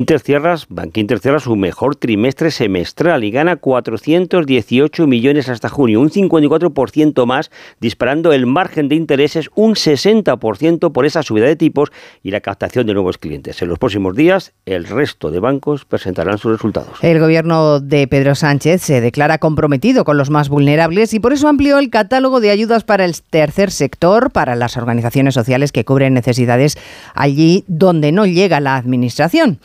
Intercierras, 0.00 0.66
Bankinter 0.68 1.18
cierra 1.18 1.40
su 1.40 1.56
mejor 1.56 1.96
trimestre 1.96 2.52
semestral 2.52 3.24
y 3.24 3.32
gana 3.32 3.56
418 3.56 5.08
millones 5.08 5.48
hasta 5.48 5.68
junio, 5.68 6.00
un 6.00 6.08
54% 6.10 7.26
más, 7.26 7.50
disparando 7.80 8.32
el 8.32 8.46
margen 8.46 8.88
de 8.88 8.94
intereses 8.94 9.50
un 9.56 9.74
60% 9.74 10.92
por 10.92 11.04
esa 11.04 11.24
subida 11.24 11.46
de 11.46 11.56
tipos 11.56 11.90
y 12.22 12.30
la 12.30 12.40
captación 12.40 12.86
de 12.86 12.94
nuevos 12.94 13.18
clientes. 13.18 13.60
En 13.60 13.70
los 13.70 13.80
próximos 13.80 14.14
días, 14.14 14.52
el 14.66 14.84
resto 14.84 15.32
de 15.32 15.40
bancos 15.40 15.84
presentarán 15.84 16.38
sus 16.38 16.52
resultados. 16.52 17.02
El 17.02 17.18
gobierno 17.18 17.80
de 17.80 18.06
Pedro 18.06 18.36
Sánchez 18.36 18.82
se 18.82 19.00
declara 19.00 19.38
comprometido 19.38 20.04
con 20.04 20.16
los 20.16 20.30
más 20.30 20.48
vulnerables 20.48 21.12
y 21.12 21.18
por 21.18 21.32
eso 21.32 21.48
amplió 21.48 21.76
el 21.80 21.90
catálogo 21.90 22.38
de 22.38 22.52
ayudas 22.52 22.84
para 22.84 23.04
el 23.04 23.20
tercer 23.20 23.72
sector, 23.72 24.30
para 24.30 24.54
las 24.54 24.76
organizaciones 24.76 25.34
sociales 25.34 25.72
que 25.72 25.84
cubren 25.84 26.14
necesidades 26.14 26.78
allí 27.16 27.64
donde 27.66 28.12
no 28.12 28.26
llega 28.26 28.60
la 28.60 28.76
administración. 28.76 29.58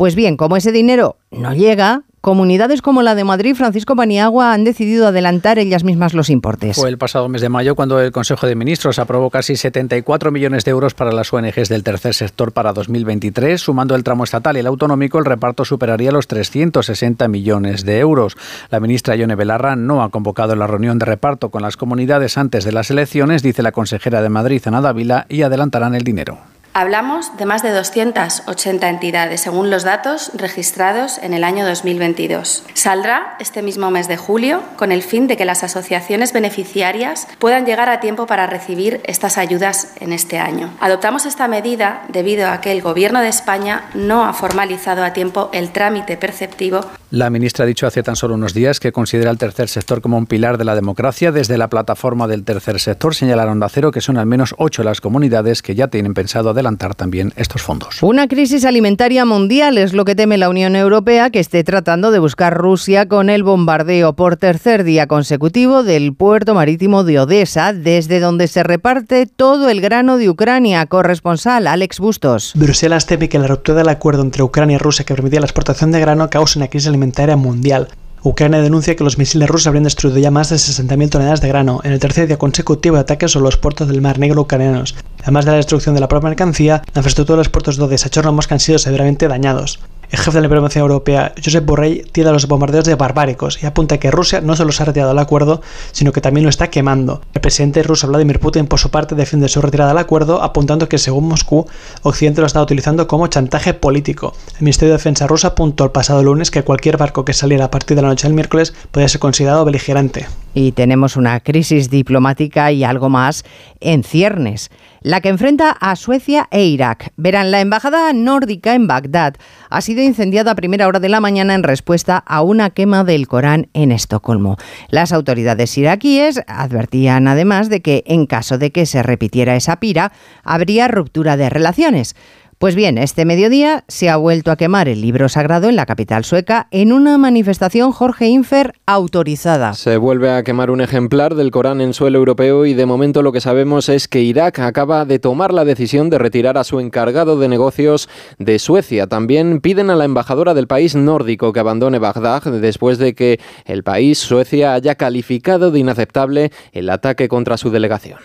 Pues 0.00 0.14
bien, 0.14 0.38
como 0.38 0.56
ese 0.56 0.72
dinero 0.72 1.16
no 1.30 1.52
llega, 1.52 2.04
comunidades 2.22 2.80
como 2.80 3.02
la 3.02 3.14
de 3.14 3.22
Madrid, 3.22 3.54
Francisco 3.54 3.96
Paniagua, 3.96 4.54
han 4.54 4.64
decidido 4.64 5.06
adelantar 5.06 5.58
ellas 5.58 5.84
mismas 5.84 6.14
los 6.14 6.30
importes. 6.30 6.78
Fue 6.78 6.88
el 6.88 6.96
pasado 6.96 7.28
mes 7.28 7.42
de 7.42 7.50
mayo 7.50 7.74
cuando 7.74 8.00
el 8.00 8.10
Consejo 8.10 8.46
de 8.46 8.54
Ministros 8.54 8.98
aprobó 8.98 9.28
casi 9.28 9.56
74 9.56 10.30
millones 10.30 10.64
de 10.64 10.70
euros 10.70 10.94
para 10.94 11.12
las 11.12 11.30
ONGs 11.30 11.68
del 11.68 11.84
tercer 11.84 12.14
sector 12.14 12.52
para 12.52 12.72
2023. 12.72 13.60
Sumando 13.60 13.94
el 13.94 14.02
tramo 14.02 14.24
estatal 14.24 14.56
y 14.56 14.60
el 14.60 14.68
autonómico, 14.68 15.18
el 15.18 15.26
reparto 15.26 15.66
superaría 15.66 16.12
los 16.12 16.28
360 16.28 17.28
millones 17.28 17.84
de 17.84 17.98
euros. 17.98 18.38
La 18.70 18.80
ministra 18.80 19.16
Ione 19.16 19.34
Belarra 19.34 19.76
no 19.76 20.02
ha 20.02 20.08
convocado 20.08 20.56
la 20.56 20.66
reunión 20.66 20.98
de 20.98 21.04
reparto 21.04 21.50
con 21.50 21.60
las 21.60 21.76
comunidades 21.76 22.38
antes 22.38 22.64
de 22.64 22.72
las 22.72 22.90
elecciones, 22.90 23.42
dice 23.42 23.62
la 23.62 23.72
consejera 23.72 24.22
de 24.22 24.30
Madrid, 24.30 24.62
Ana 24.64 24.80
Dávila, 24.80 25.26
y 25.28 25.42
adelantarán 25.42 25.94
el 25.94 26.04
dinero. 26.04 26.38
Hablamos 26.72 27.36
de 27.36 27.46
más 27.46 27.64
de 27.64 27.72
280 27.72 28.88
entidades, 28.88 29.40
según 29.40 29.70
los 29.70 29.82
datos 29.82 30.30
registrados 30.34 31.18
en 31.18 31.34
el 31.34 31.42
año 31.42 31.66
2022. 31.66 32.62
Saldrá 32.74 33.34
este 33.40 33.60
mismo 33.60 33.90
mes 33.90 34.06
de 34.06 34.16
julio 34.16 34.62
con 34.76 34.92
el 34.92 35.02
fin 35.02 35.26
de 35.26 35.36
que 35.36 35.44
las 35.44 35.64
asociaciones 35.64 36.32
beneficiarias 36.32 37.26
puedan 37.40 37.66
llegar 37.66 37.88
a 37.88 37.98
tiempo 37.98 38.26
para 38.26 38.46
recibir 38.46 39.00
estas 39.02 39.36
ayudas 39.36 39.94
en 39.98 40.12
este 40.12 40.38
año. 40.38 40.72
Adoptamos 40.78 41.26
esta 41.26 41.48
medida 41.48 42.02
debido 42.08 42.48
a 42.48 42.60
que 42.60 42.70
el 42.70 42.82
Gobierno 42.82 43.20
de 43.20 43.28
España 43.30 43.90
no 43.94 44.24
ha 44.24 44.32
formalizado 44.32 45.02
a 45.02 45.12
tiempo 45.12 45.50
el 45.52 45.72
trámite 45.72 46.16
perceptivo. 46.16 46.82
La 47.12 47.28
ministra 47.28 47.64
ha 47.64 47.66
dicho 47.66 47.88
hace 47.88 48.04
tan 48.04 48.14
solo 48.14 48.34
unos 48.34 48.54
días 48.54 48.78
que 48.78 48.92
considera 48.92 49.32
el 49.32 49.36
tercer 49.36 49.68
sector 49.68 50.00
como 50.00 50.16
un 50.16 50.26
pilar 50.26 50.58
de 50.58 50.64
la 50.64 50.76
democracia. 50.76 51.32
Desde 51.32 51.58
la 51.58 51.66
plataforma 51.66 52.28
del 52.28 52.44
tercer 52.44 52.78
sector 52.78 53.16
señalaron 53.16 53.58
de 53.58 53.66
acero 53.66 53.90
que 53.90 54.00
son 54.00 54.16
al 54.16 54.26
menos 54.26 54.54
ocho 54.58 54.84
las 54.84 55.00
comunidades 55.00 55.60
que 55.60 55.74
ya 55.74 55.88
tienen 55.88 56.14
pensado 56.14 56.50
adelantar 56.50 56.94
también 56.94 57.32
estos 57.34 57.62
fondos. 57.62 58.00
Una 58.00 58.28
crisis 58.28 58.64
alimentaria 58.64 59.24
mundial 59.24 59.76
es 59.76 59.92
lo 59.92 60.04
que 60.04 60.14
teme 60.14 60.38
la 60.38 60.48
Unión 60.48 60.76
Europea, 60.76 61.30
que 61.30 61.40
esté 61.40 61.64
tratando 61.64 62.12
de 62.12 62.20
buscar 62.20 62.56
Rusia 62.56 63.08
con 63.08 63.28
el 63.28 63.42
bombardeo 63.42 64.12
por 64.12 64.36
tercer 64.36 64.84
día 64.84 65.08
consecutivo 65.08 65.82
del 65.82 66.14
puerto 66.14 66.54
marítimo 66.54 67.02
de 67.02 67.18
Odessa, 67.18 67.72
desde 67.72 68.20
donde 68.20 68.46
se 68.46 68.62
reparte 68.62 69.26
todo 69.26 69.68
el 69.68 69.80
grano 69.80 70.16
de 70.16 70.30
Ucrania. 70.30 70.86
Corresponsal 70.86 71.66
Alex 71.66 71.98
Bustos. 71.98 72.52
Bruselas 72.54 73.06
teme 73.06 73.28
que 73.28 73.40
la 73.40 73.48
ruptura 73.48 73.78
del 73.78 73.88
acuerdo 73.88 74.22
entre 74.22 74.44
Ucrania 74.44 74.76
y 74.76 74.78
Rusia 74.78 75.04
que 75.04 75.12
permitía 75.12 75.40
la 75.40 75.46
exportación 75.46 75.90
de 75.90 75.98
grano 75.98 76.30
cause 76.30 76.56
una 76.56 76.68
crisis 76.68 76.86
alimentaria 76.86 76.99
mundial. 77.36 77.88
Ucrania 78.22 78.60
denuncia 78.60 78.96
que 78.96 79.04
los 79.04 79.16
misiles 79.16 79.48
rusos 79.48 79.66
habrían 79.66 79.84
destruido 79.84 80.18
ya 80.18 80.30
más 80.30 80.50
de 80.50 80.56
60.000 80.56 81.08
toneladas 81.08 81.40
de 81.40 81.48
grano 81.48 81.80
en 81.84 81.92
el 81.92 82.00
tercer 82.00 82.26
día 82.26 82.36
consecutivo 82.36 82.96
de 82.96 83.00
ataques 83.00 83.32
sobre 83.32 83.44
los 83.44 83.56
puertos 83.56 83.88
del 83.88 84.02
Mar 84.02 84.18
Negro 84.18 84.42
ucranianos. 84.42 84.94
Además 85.22 85.46
de 85.46 85.52
la 85.52 85.56
destrucción 85.56 85.94
de 85.94 86.02
la 86.02 86.08
propia 86.08 86.28
mercancía, 86.28 86.82
la 86.92 87.00
infraestructura 87.00 87.36
de 87.36 87.40
los 87.40 87.48
puertos 87.48 87.78
de 87.78 87.84
Odessa 87.84 88.08
y 88.08 88.10
Chornomorsk 88.10 88.52
han 88.52 88.60
sido 88.60 88.78
severamente 88.78 89.26
dañados. 89.26 89.80
El 90.10 90.18
jefe 90.18 90.32
de 90.32 90.40
la 90.40 90.48
diplomacia 90.48 90.80
europea, 90.80 91.32
Josep 91.42 91.64
Borrell, 91.64 92.10
tilda 92.10 92.30
a 92.30 92.32
los 92.32 92.48
bombardeos 92.48 92.84
de 92.84 92.96
barbáricos 92.96 93.62
y 93.62 93.66
apunta 93.66 93.98
que 93.98 94.10
Rusia 94.10 94.40
no 94.40 94.56
solo 94.56 94.72
se 94.72 94.82
ha 94.82 94.86
retirado 94.86 95.10
del 95.10 95.18
acuerdo, 95.20 95.62
sino 95.92 96.10
que 96.10 96.20
también 96.20 96.42
lo 96.42 96.50
está 96.50 96.68
quemando. 96.68 97.22
El 97.32 97.40
presidente 97.40 97.84
ruso 97.84 98.08
Vladimir 98.08 98.40
Putin, 98.40 98.66
por 98.66 98.80
su 98.80 98.90
parte, 98.90 99.14
defiende 99.14 99.48
su 99.48 99.62
retirada 99.62 99.90
del 99.90 99.98
acuerdo, 99.98 100.42
apuntando 100.42 100.88
que, 100.88 100.98
según 100.98 101.28
Moscú, 101.28 101.64
Occidente 102.02 102.40
lo 102.40 102.48
está 102.48 102.60
utilizando 102.60 103.06
como 103.06 103.28
chantaje 103.28 103.72
político. 103.72 104.34
El 104.56 104.62
Ministerio 104.62 104.92
de 104.92 104.98
Defensa 104.98 105.28
ruso 105.28 105.46
apuntó 105.46 105.84
el 105.84 105.92
pasado 105.92 106.24
lunes 106.24 106.50
que 106.50 106.64
cualquier 106.64 106.96
barco 106.96 107.24
que 107.24 107.32
saliera 107.32 107.66
a 107.66 107.70
partir 107.70 107.94
de 107.94 108.02
la 108.02 108.08
noche 108.08 108.26
del 108.26 108.34
miércoles 108.34 108.74
podía 108.90 109.08
ser 109.08 109.20
considerado 109.20 109.64
beligerante. 109.64 110.26
Y 110.54 110.72
tenemos 110.72 111.16
una 111.16 111.38
crisis 111.38 111.88
diplomática 111.88 112.72
y 112.72 112.82
algo 112.82 113.08
más 113.08 113.44
en 113.78 114.02
ciernes, 114.02 114.70
la 115.02 115.20
que 115.20 115.28
enfrenta 115.28 115.70
a 115.70 115.96
Suecia 115.96 116.48
e 116.50 116.64
Irak. 116.64 117.12
Verán, 117.16 117.50
la 117.50 117.60
embajada 117.60 118.12
nórdica 118.12 118.74
en 118.74 118.86
Bagdad 118.86 119.34
ha 119.70 119.80
sido 119.80 120.02
incendiada 120.02 120.52
a 120.52 120.54
primera 120.54 120.86
hora 120.86 121.00
de 121.00 121.08
la 121.08 121.20
mañana 121.20 121.54
en 121.54 121.62
respuesta 121.62 122.18
a 122.18 122.42
una 122.42 122.70
quema 122.70 123.04
del 123.04 123.28
Corán 123.28 123.68
en 123.72 123.92
Estocolmo. 123.92 124.56
Las 124.88 125.12
autoridades 125.12 125.76
iraquíes 125.78 126.42
advertían 126.46 127.28
además 127.28 127.68
de 127.68 127.80
que 127.80 128.02
en 128.06 128.26
caso 128.26 128.58
de 128.58 128.72
que 128.72 128.86
se 128.86 129.02
repitiera 129.02 129.56
esa 129.56 129.80
pira, 129.80 130.12
habría 130.44 130.88
ruptura 130.88 131.36
de 131.36 131.50
relaciones. 131.50 132.14
Pues 132.60 132.74
bien, 132.74 132.98
este 132.98 133.24
mediodía 133.24 133.84
se 133.88 134.10
ha 134.10 134.18
vuelto 134.18 134.50
a 134.50 134.56
quemar 134.56 134.86
el 134.86 135.00
libro 135.00 135.30
sagrado 135.30 135.70
en 135.70 135.76
la 135.76 135.86
capital 135.86 136.26
sueca 136.26 136.68
en 136.70 136.92
una 136.92 137.16
manifestación 137.16 137.90
Jorge 137.90 138.26
Infer 138.26 138.74
autorizada. 138.84 139.72
Se 139.72 139.96
vuelve 139.96 140.30
a 140.30 140.42
quemar 140.42 140.70
un 140.70 140.82
ejemplar 140.82 141.36
del 141.36 141.52
Corán 141.52 141.80
en 141.80 141.94
suelo 141.94 142.18
europeo 142.18 142.66
y 142.66 142.74
de 142.74 142.84
momento 142.84 143.22
lo 143.22 143.32
que 143.32 143.40
sabemos 143.40 143.88
es 143.88 144.08
que 144.08 144.20
Irak 144.20 144.58
acaba 144.58 145.06
de 145.06 145.18
tomar 145.18 145.54
la 145.54 145.64
decisión 145.64 146.10
de 146.10 146.18
retirar 146.18 146.58
a 146.58 146.64
su 146.64 146.80
encargado 146.80 147.38
de 147.38 147.48
negocios 147.48 148.10
de 148.38 148.58
Suecia. 148.58 149.06
También 149.06 149.62
piden 149.62 149.88
a 149.88 149.96
la 149.96 150.04
embajadora 150.04 150.52
del 150.52 150.66
país 150.66 150.94
nórdico 150.94 151.54
que 151.54 151.60
abandone 151.60 151.98
Bagdad 151.98 152.42
después 152.42 152.98
de 152.98 153.14
que 153.14 153.40
el 153.64 153.84
país, 153.84 154.18
Suecia, 154.18 154.74
haya 154.74 154.96
calificado 154.96 155.70
de 155.70 155.78
inaceptable 155.78 156.52
el 156.72 156.90
ataque 156.90 157.26
contra 157.26 157.56
su 157.56 157.70
delegación. 157.70 158.18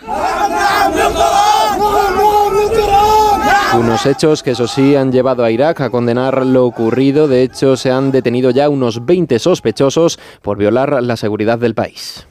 Unos 3.96 4.08
hechos 4.08 4.44
que 4.44 4.52
eso 4.52 4.68
sí 4.68 4.94
han 4.98 5.14
llevado 5.14 5.46
a 5.46 5.52
Irak 5.52 5.80
a 5.80 5.90
condenar 5.90 6.46
lo 6.46 6.66
ocurrido. 6.66 7.30
De 7.30 7.44
hecho, 7.44 7.78
se 7.78 7.92
han 7.92 8.12
detenido 8.12 8.52
ya 8.52 8.68
unos 8.68 9.06
20 9.06 9.40
sospechosos 9.40 10.20
por 10.42 10.58
violar 10.58 11.02
la 11.02 11.16
seguridad 11.16 11.58
del 11.60 11.76
país. 11.76 12.28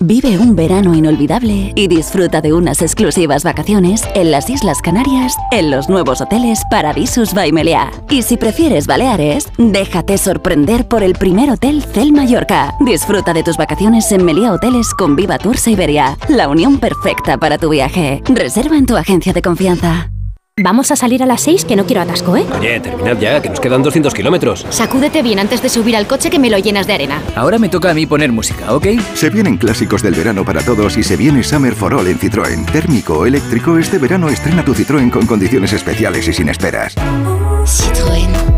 Vive 0.00 0.36
un 0.36 0.54
verano 0.54 0.94
inolvidable 0.94 1.72
y 1.74 1.88
disfruta 1.88 2.42
de 2.42 2.52
unas 2.52 2.82
exclusivas 2.82 3.42
vacaciones 3.42 4.02
en 4.14 4.30
las 4.30 4.50
Islas 4.50 4.82
Canarias 4.82 5.34
en 5.50 5.70
los 5.70 5.88
nuevos 5.88 6.20
hoteles 6.20 6.60
Paradisus 6.70 7.32
by. 7.32 7.52
Y 8.10 8.20
si 8.20 8.36
prefieres 8.36 8.86
Baleares, 8.86 9.48
déjate 9.56 10.18
sorprender 10.18 10.88
por 10.88 11.02
el 11.02 11.14
primer 11.14 11.50
hotel 11.50 11.82
Cel 11.84 12.12
Mallorca. 12.12 12.74
Disfruta 12.80 13.32
de 13.32 13.42
tus 13.42 13.56
vacaciones 13.56 14.12
en 14.12 14.26
Meliá 14.26 14.52
Hoteles 14.52 14.92
con 14.92 15.16
Viva 15.16 15.38
Tour 15.38 15.56
Siberia, 15.56 16.18
la 16.28 16.50
unión 16.50 16.78
perfecta 16.78 17.38
para 17.38 17.56
tu 17.56 17.70
viaje. 17.70 18.22
Reserva 18.26 18.76
en 18.76 18.84
tu 18.84 18.94
agencia 18.94 19.32
de 19.32 19.40
confianza. 19.40 20.10
Vamos 20.60 20.90
a 20.90 20.96
salir 20.96 21.22
a 21.22 21.26
las 21.26 21.42
6 21.42 21.64
que 21.64 21.76
no 21.76 21.86
quiero 21.86 22.02
atasco, 22.02 22.36
¿eh? 22.36 22.44
Oye, 22.58 22.80
terminad 22.80 23.16
ya, 23.18 23.40
que 23.40 23.48
nos 23.48 23.60
quedan 23.60 23.82
200 23.82 24.12
kilómetros. 24.12 24.66
Sacúdete 24.70 25.22
bien 25.22 25.38
antes 25.38 25.62
de 25.62 25.68
subir 25.68 25.96
al 25.96 26.06
coche 26.06 26.30
que 26.30 26.38
me 26.38 26.50
lo 26.50 26.58
llenas 26.58 26.86
de 26.86 26.94
arena. 26.94 27.22
Ahora 27.36 27.58
me 27.58 27.68
toca 27.68 27.90
a 27.90 27.94
mí 27.94 28.06
poner 28.06 28.32
música, 28.32 28.74
¿ok? 28.74 28.86
Se 29.14 29.30
vienen 29.30 29.56
clásicos 29.56 30.02
del 30.02 30.14
verano 30.14 30.44
para 30.44 30.62
todos 30.62 30.96
y 30.96 31.04
se 31.04 31.16
viene 31.16 31.44
Summer 31.44 31.74
for 31.74 31.94
All 31.94 32.08
en 32.08 32.18
Citroën. 32.18 32.70
Térmico 32.72 33.18
o 33.18 33.26
eléctrico, 33.26 33.78
este 33.78 33.98
verano 33.98 34.28
estrena 34.28 34.64
tu 34.64 34.74
Citroën 34.74 35.10
con 35.10 35.26
condiciones 35.26 35.72
especiales 35.72 36.26
y 36.26 36.32
sin 36.32 36.48
esperas. 36.48 36.96
Citroën. 37.64 38.57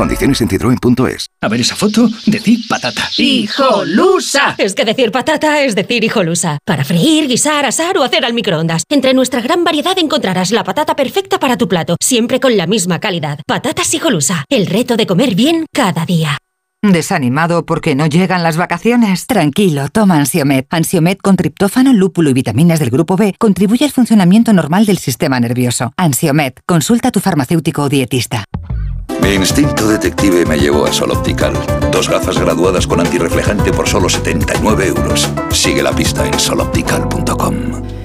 Condiciones 0.00 0.40
en 0.40 0.48
citroen.es. 0.48 1.26
A 1.42 1.48
ver 1.48 1.60
esa 1.60 1.76
foto, 1.76 2.08
decir 2.24 2.60
patata. 2.66 3.02
¡Hijolusa! 3.18 4.54
Es 4.56 4.74
que 4.74 4.86
decir 4.86 5.12
patata 5.12 5.60
es 5.60 5.74
decir 5.74 6.02
hijolusa. 6.02 6.56
Para 6.64 6.84
freír, 6.84 7.28
guisar, 7.28 7.66
asar 7.66 7.98
o 7.98 8.02
hacer 8.02 8.24
al 8.24 8.32
microondas. 8.32 8.84
Entre 8.88 9.12
nuestra 9.12 9.42
gran 9.42 9.62
variedad 9.62 9.98
encontrarás 9.98 10.52
la 10.52 10.64
patata 10.64 10.96
perfecta 10.96 11.38
para 11.38 11.58
tu 11.58 11.68
plato, 11.68 11.96
siempre 12.00 12.40
con 12.40 12.56
la 12.56 12.66
misma 12.66 12.98
calidad. 12.98 13.40
Patatas 13.46 13.92
hijolusa. 13.92 14.46
El 14.48 14.68
reto 14.68 14.96
de 14.96 15.06
comer 15.06 15.34
bien 15.34 15.66
cada 15.70 16.06
día. 16.06 16.38
¿Desanimado 16.80 17.66
porque 17.66 17.94
no 17.94 18.06
llegan 18.06 18.42
las 18.42 18.56
vacaciones? 18.56 19.26
Tranquilo, 19.26 19.90
toma 19.90 20.16
Ansiomet. 20.16 20.66
Ansiomet 20.70 21.20
con 21.20 21.36
triptófano, 21.36 21.92
lúpulo 21.92 22.30
y 22.30 22.32
vitaminas 22.32 22.78
del 22.78 22.88
grupo 22.88 23.16
B 23.16 23.34
contribuye 23.38 23.84
al 23.84 23.90
funcionamiento 23.90 24.54
normal 24.54 24.86
del 24.86 24.96
sistema 24.96 25.38
nervioso. 25.40 25.92
Ansiomet, 25.98 26.58
consulta 26.64 27.08
a 27.08 27.12
tu 27.12 27.20
farmacéutico 27.20 27.82
o 27.82 27.90
dietista. 27.90 28.46
Mi 29.22 29.34
instinto 29.34 29.86
detective 29.86 30.44
me 30.46 30.58
llevó 30.58 30.86
a 30.86 30.92
Sol 30.92 31.10
Optical. 31.10 31.52
Dos 31.92 32.08
gafas 32.08 32.38
graduadas 32.38 32.86
con 32.86 33.00
antirreflejante 33.00 33.72
por 33.72 33.88
solo 33.88 34.08
79 34.08 34.88
euros. 34.88 35.28
Sigue 35.50 35.82
la 35.82 35.92
pista 35.92 36.26
en 36.26 36.38
soloptical.com. 36.38 37.99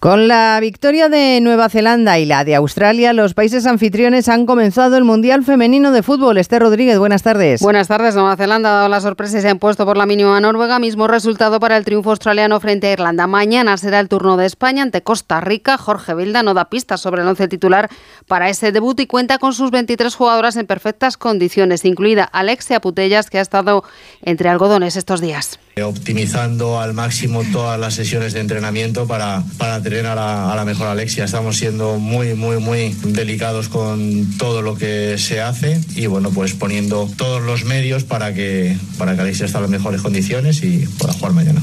Con 0.00 0.28
la 0.28 0.58
victoria 0.62 1.10
de 1.10 1.42
Nueva 1.42 1.68
Zelanda 1.68 2.18
y 2.18 2.24
la 2.24 2.42
de 2.42 2.54
Australia, 2.54 3.12
los 3.12 3.34
países 3.34 3.66
anfitriones 3.66 4.30
han 4.30 4.46
comenzado 4.46 4.96
el 4.96 5.04
Mundial 5.04 5.44
Femenino 5.44 5.92
de 5.92 6.02
Fútbol. 6.02 6.38
Esther 6.38 6.62
Rodríguez, 6.62 6.98
buenas 6.98 7.22
tardes. 7.22 7.60
Buenas 7.60 7.88
tardes. 7.88 8.14
Nueva 8.14 8.34
Zelanda 8.34 8.70
ha 8.70 8.76
dado 8.76 8.88
la 8.88 9.02
sorpresa 9.02 9.36
y 9.36 9.42
se 9.42 9.48
ha 9.48 9.50
impuesto 9.50 9.84
por 9.84 9.98
la 9.98 10.06
mínima 10.06 10.40
Noruega. 10.40 10.78
Mismo 10.78 11.06
resultado 11.06 11.60
para 11.60 11.76
el 11.76 11.84
triunfo 11.84 12.08
australiano 12.08 12.58
frente 12.60 12.86
a 12.86 12.92
Irlanda. 12.92 13.26
Mañana 13.26 13.76
será 13.76 14.00
el 14.00 14.08
turno 14.08 14.38
de 14.38 14.46
España 14.46 14.82
ante 14.82 15.02
Costa 15.02 15.42
Rica. 15.42 15.76
Jorge 15.76 16.14
Vilda 16.14 16.42
no 16.42 16.54
da 16.54 16.70
pistas 16.70 17.02
sobre 17.02 17.20
el 17.20 17.28
once 17.28 17.46
titular 17.46 17.90
para 18.26 18.48
ese 18.48 18.72
debut 18.72 18.98
y 19.00 19.06
cuenta 19.06 19.36
con 19.36 19.52
sus 19.52 19.70
23 19.70 20.14
jugadoras 20.14 20.56
en 20.56 20.66
perfectas 20.66 21.18
condiciones, 21.18 21.84
incluida 21.84 22.24
Alexia 22.24 22.80
Putellas, 22.80 23.28
que 23.28 23.36
ha 23.36 23.42
estado 23.42 23.84
entre 24.22 24.48
algodones 24.48 24.96
estos 24.96 25.20
días 25.20 25.60
optimizando 25.82 26.80
al 26.80 26.94
máximo 26.94 27.44
todas 27.52 27.78
las 27.78 27.94
sesiones 27.94 28.32
de 28.32 28.40
entrenamiento 28.40 29.06
para, 29.06 29.42
para 29.58 29.82
tener 29.82 30.06
a 30.06 30.14
la, 30.14 30.52
a 30.52 30.56
la, 30.56 30.64
mejor 30.64 30.88
Alexia. 30.88 31.24
Estamos 31.24 31.56
siendo 31.56 31.98
muy, 31.98 32.34
muy, 32.34 32.58
muy 32.58 32.94
delicados 33.04 33.68
con 33.68 34.36
todo 34.38 34.62
lo 34.62 34.76
que 34.76 35.16
se 35.18 35.40
hace 35.40 35.80
y 35.94 36.06
bueno, 36.06 36.30
pues 36.30 36.54
poniendo 36.54 37.08
todos 37.16 37.42
los 37.42 37.64
medios 37.64 38.04
para 38.04 38.34
que, 38.34 38.76
para 38.98 39.14
que 39.14 39.22
Alexia 39.22 39.46
esté 39.46 39.58
en 39.58 39.62
las 39.62 39.70
mejores 39.70 40.02
condiciones 40.02 40.62
y 40.62 40.86
pueda 40.98 41.12
jugar 41.12 41.32
mañana. 41.32 41.62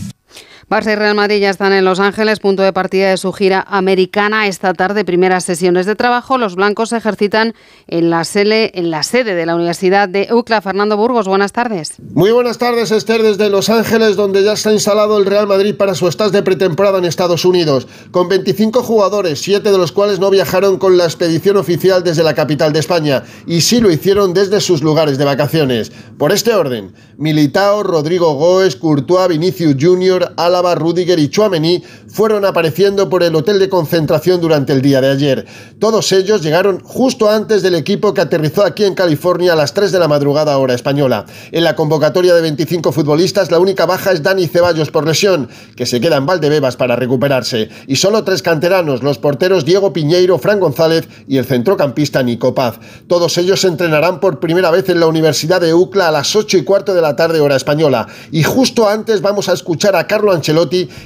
Barça 0.70 0.92
y 0.92 0.96
Real 0.96 1.16
Madrid 1.16 1.40
ya 1.40 1.50
están 1.50 1.72
en 1.72 1.86
Los 1.86 2.02
Ángeles, 2.02 2.42
punto 2.42 2.62
de 2.62 2.74
partida 2.74 3.10
de 3.10 3.16
su 3.16 3.32
gira 3.32 3.66
americana. 3.70 4.48
Esta 4.48 4.74
tarde, 4.74 5.06
primeras 5.06 5.46
sesiones 5.46 5.86
de 5.86 5.96
trabajo. 5.96 6.38
Los 6.38 6.56
blancos 6.56 6.90
se 6.90 6.98
ejercitan 6.98 7.54
en 7.88 8.10
la, 8.10 8.26
sede, 8.26 8.78
en 8.78 8.92
la 8.92 9.04
sede 9.04 9.34
de 9.34 9.46
la 9.46 9.56
Universidad 9.56 10.10
de 10.10 10.28
UCLA. 10.30 10.60
Fernando 10.60 10.98
Burgos, 10.98 11.26
buenas 11.26 11.54
tardes. 11.54 11.94
Muy 12.12 12.32
buenas 12.32 12.58
tardes, 12.58 12.92
Esther, 12.92 13.24
desde 13.24 13.50
Los 13.50 13.70
Ángeles, 13.70 14.18
donde 14.18 14.44
ya 14.44 14.52
está 14.52 14.74
instalado 14.74 15.18
el 15.18 15.26
Real 15.26 15.48
Madrid 15.48 15.74
para 15.74 15.96
su 15.96 16.10
estás 16.10 16.34
de 16.34 16.44
pretemporada 16.44 16.98
en 16.98 17.06
Estados 17.06 17.46
Unidos, 17.46 17.88
con 18.12 18.28
25 18.28 18.84
jugadores, 18.84 19.40
siete 19.40 19.72
de 19.72 19.78
los 19.78 19.94
cuales 19.94 20.20
no 20.20 20.30
viajaron 20.30 20.80
con 20.80 20.98
la 20.98 21.06
expedición 21.06 21.56
oficial 21.56 22.04
desde 22.04 22.24
la 22.24 22.36
capital 22.36 22.74
de 22.74 22.80
España, 22.80 23.24
y 23.46 23.62
sí 23.62 23.80
lo 23.80 23.90
hicieron 23.90 24.34
desde 24.34 24.60
sus 24.60 24.84
lugares 24.84 25.18
de 25.18 25.24
vacaciones. 25.24 25.94
Por 26.18 26.34
este 26.34 26.54
orden, 26.54 26.94
Militao, 27.18 27.84
Rodrigo 27.84 28.34
Goes, 28.34 28.76
Courtois, 28.76 29.30
Vinicius 29.30 29.78
Junior, 29.80 30.34
Ala 30.36 30.57
Rudiger 30.76 31.20
y 31.20 31.30
Chouameni 31.30 31.84
fueron 32.08 32.46
apareciendo 32.46 33.10
por 33.10 33.24
el 33.24 33.36
hotel 33.36 33.60
de 33.60 33.70
concentración 33.70 34.42
durante 34.42 34.74
el 34.74 34.82
día 34.82 35.02
de 35.02 35.10
ayer. 35.10 35.46
Todos 35.80 36.12
ellos 36.12 36.42
llegaron 36.42 36.80
justo 36.84 37.30
antes 37.30 37.62
del 37.62 37.76
equipo 37.76 38.14
que 38.14 38.22
aterrizó 38.22 38.64
aquí 38.64 38.84
en 38.84 38.96
California 38.96 39.54
a 39.54 39.56
las 39.56 39.74
3 39.74 39.92
de 39.92 40.00
la 40.00 40.08
madrugada 40.08 40.58
hora 40.58 40.74
española. 40.74 41.26
En 41.52 41.64
la 41.64 41.76
convocatoria 41.76 42.34
de 42.34 42.42
25 42.42 42.92
futbolistas 42.92 43.52
la 43.52 43.60
única 43.60 43.86
baja 43.86 44.12
es 44.12 44.24
Dani 44.24 44.48
Ceballos 44.48 44.92
por 44.92 45.06
lesión, 45.06 45.50
que 45.76 45.86
se 45.86 46.02
queda 46.02 46.18
en 46.18 46.26
Valdebebas 46.26 46.76
para 46.76 46.96
recuperarse. 46.96 47.70
Y 47.88 47.98
solo 47.98 48.24
tres 48.24 48.42
canteranos, 48.42 49.04
los 49.04 49.20
porteros 49.20 49.66
Diego 49.66 49.94
Piñeiro, 49.94 50.40
Fran 50.40 50.60
González 50.60 51.08
y 51.28 51.38
el 51.38 51.46
centrocampista 51.46 52.24
Nico 52.24 52.56
Paz. 52.56 52.80
Todos 53.08 53.38
ellos 53.38 53.64
entrenarán 53.64 54.20
por 54.20 54.40
primera 54.40 54.72
vez 54.72 54.90
en 54.90 55.00
la 55.00 55.08
Universidad 55.08 55.62
de 55.62 55.74
UCLA 55.74 56.08
a 56.08 56.12
las 56.12 56.36
8 56.36 56.58
y 56.58 56.64
cuarto 56.64 56.94
de 56.94 57.02
la 57.02 57.16
tarde 57.16 57.40
hora 57.40 57.56
española. 57.56 58.08
Y 58.32 58.44
justo 58.44 58.90
antes 58.90 59.22
vamos 59.22 59.50
a 59.50 59.54
escuchar 59.54 59.96
a 59.96 60.08
Carlo 60.08 60.32
Ancelotti 60.32 60.47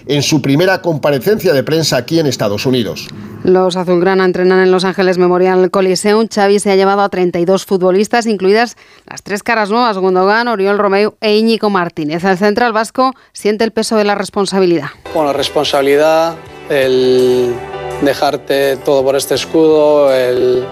en 0.08 0.22
su 0.22 0.42
primera 0.42 0.82
comparecencia 0.82 1.54
de 1.54 1.64
prensa 1.64 1.98
aquí 1.98 2.20
en 2.20 2.28
Estados 2.28 2.66
Unidos. 2.66 3.08
Los 3.44 3.76
azulgrana 3.76 4.24
entrenan 4.24 4.60
en 4.60 4.72
Los 4.72 4.86
Ángeles 4.86 5.18
Memorial 5.18 5.72
Coliseum. 5.72 6.28
Xavi 6.28 6.60
se 6.60 6.72
ha 6.72 6.76
llevado 6.76 7.02
a 7.02 7.10
32 7.10 7.66
futbolistas, 7.66 8.28
incluidas 8.28 8.78
las 9.10 9.24
tres 9.24 9.42
caras 9.42 9.72
nuevas, 9.72 9.98
Gundogan, 9.98 10.48
Oriol 10.48 10.78
Romeu 10.78 11.16
e 11.22 11.36
Íñigo 11.36 11.70
Martínez. 11.70 12.24
El 12.24 12.38
central 12.38 12.72
vasco 12.72 13.14
siente 13.34 13.64
el 13.64 13.72
peso 13.72 13.98
de 13.98 14.04
la 14.04 14.14
responsabilidad. 14.14 14.90
Bueno, 15.14 15.34
responsabilidad, 15.34 16.36
el 16.70 17.54
dejarte 18.02 18.78
todo 18.78 19.04
por 19.04 19.16
este 19.16 19.36
escudo, 19.36 20.14
el 20.14 20.64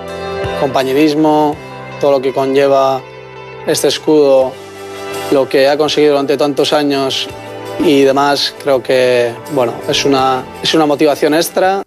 compañerismo, 0.59 1.55
todo 1.99 2.11
lo 2.11 2.21
que 2.21 2.33
conlleva 2.33 3.01
este 3.65 3.87
escudo, 3.87 4.51
lo 5.31 5.49
que 5.49 5.67
ha 5.67 5.77
conseguido 5.77 6.13
durante 6.13 6.37
tantos 6.37 6.73
años 6.73 7.27
y 7.79 8.01
demás, 8.01 8.53
creo 8.61 8.81
que 8.83 9.33
bueno, 9.53 9.73
es 9.87 10.05
una, 10.05 10.43
es 10.61 10.73
una 10.73 10.85
motivación 10.85 11.33
extra. 11.33 11.83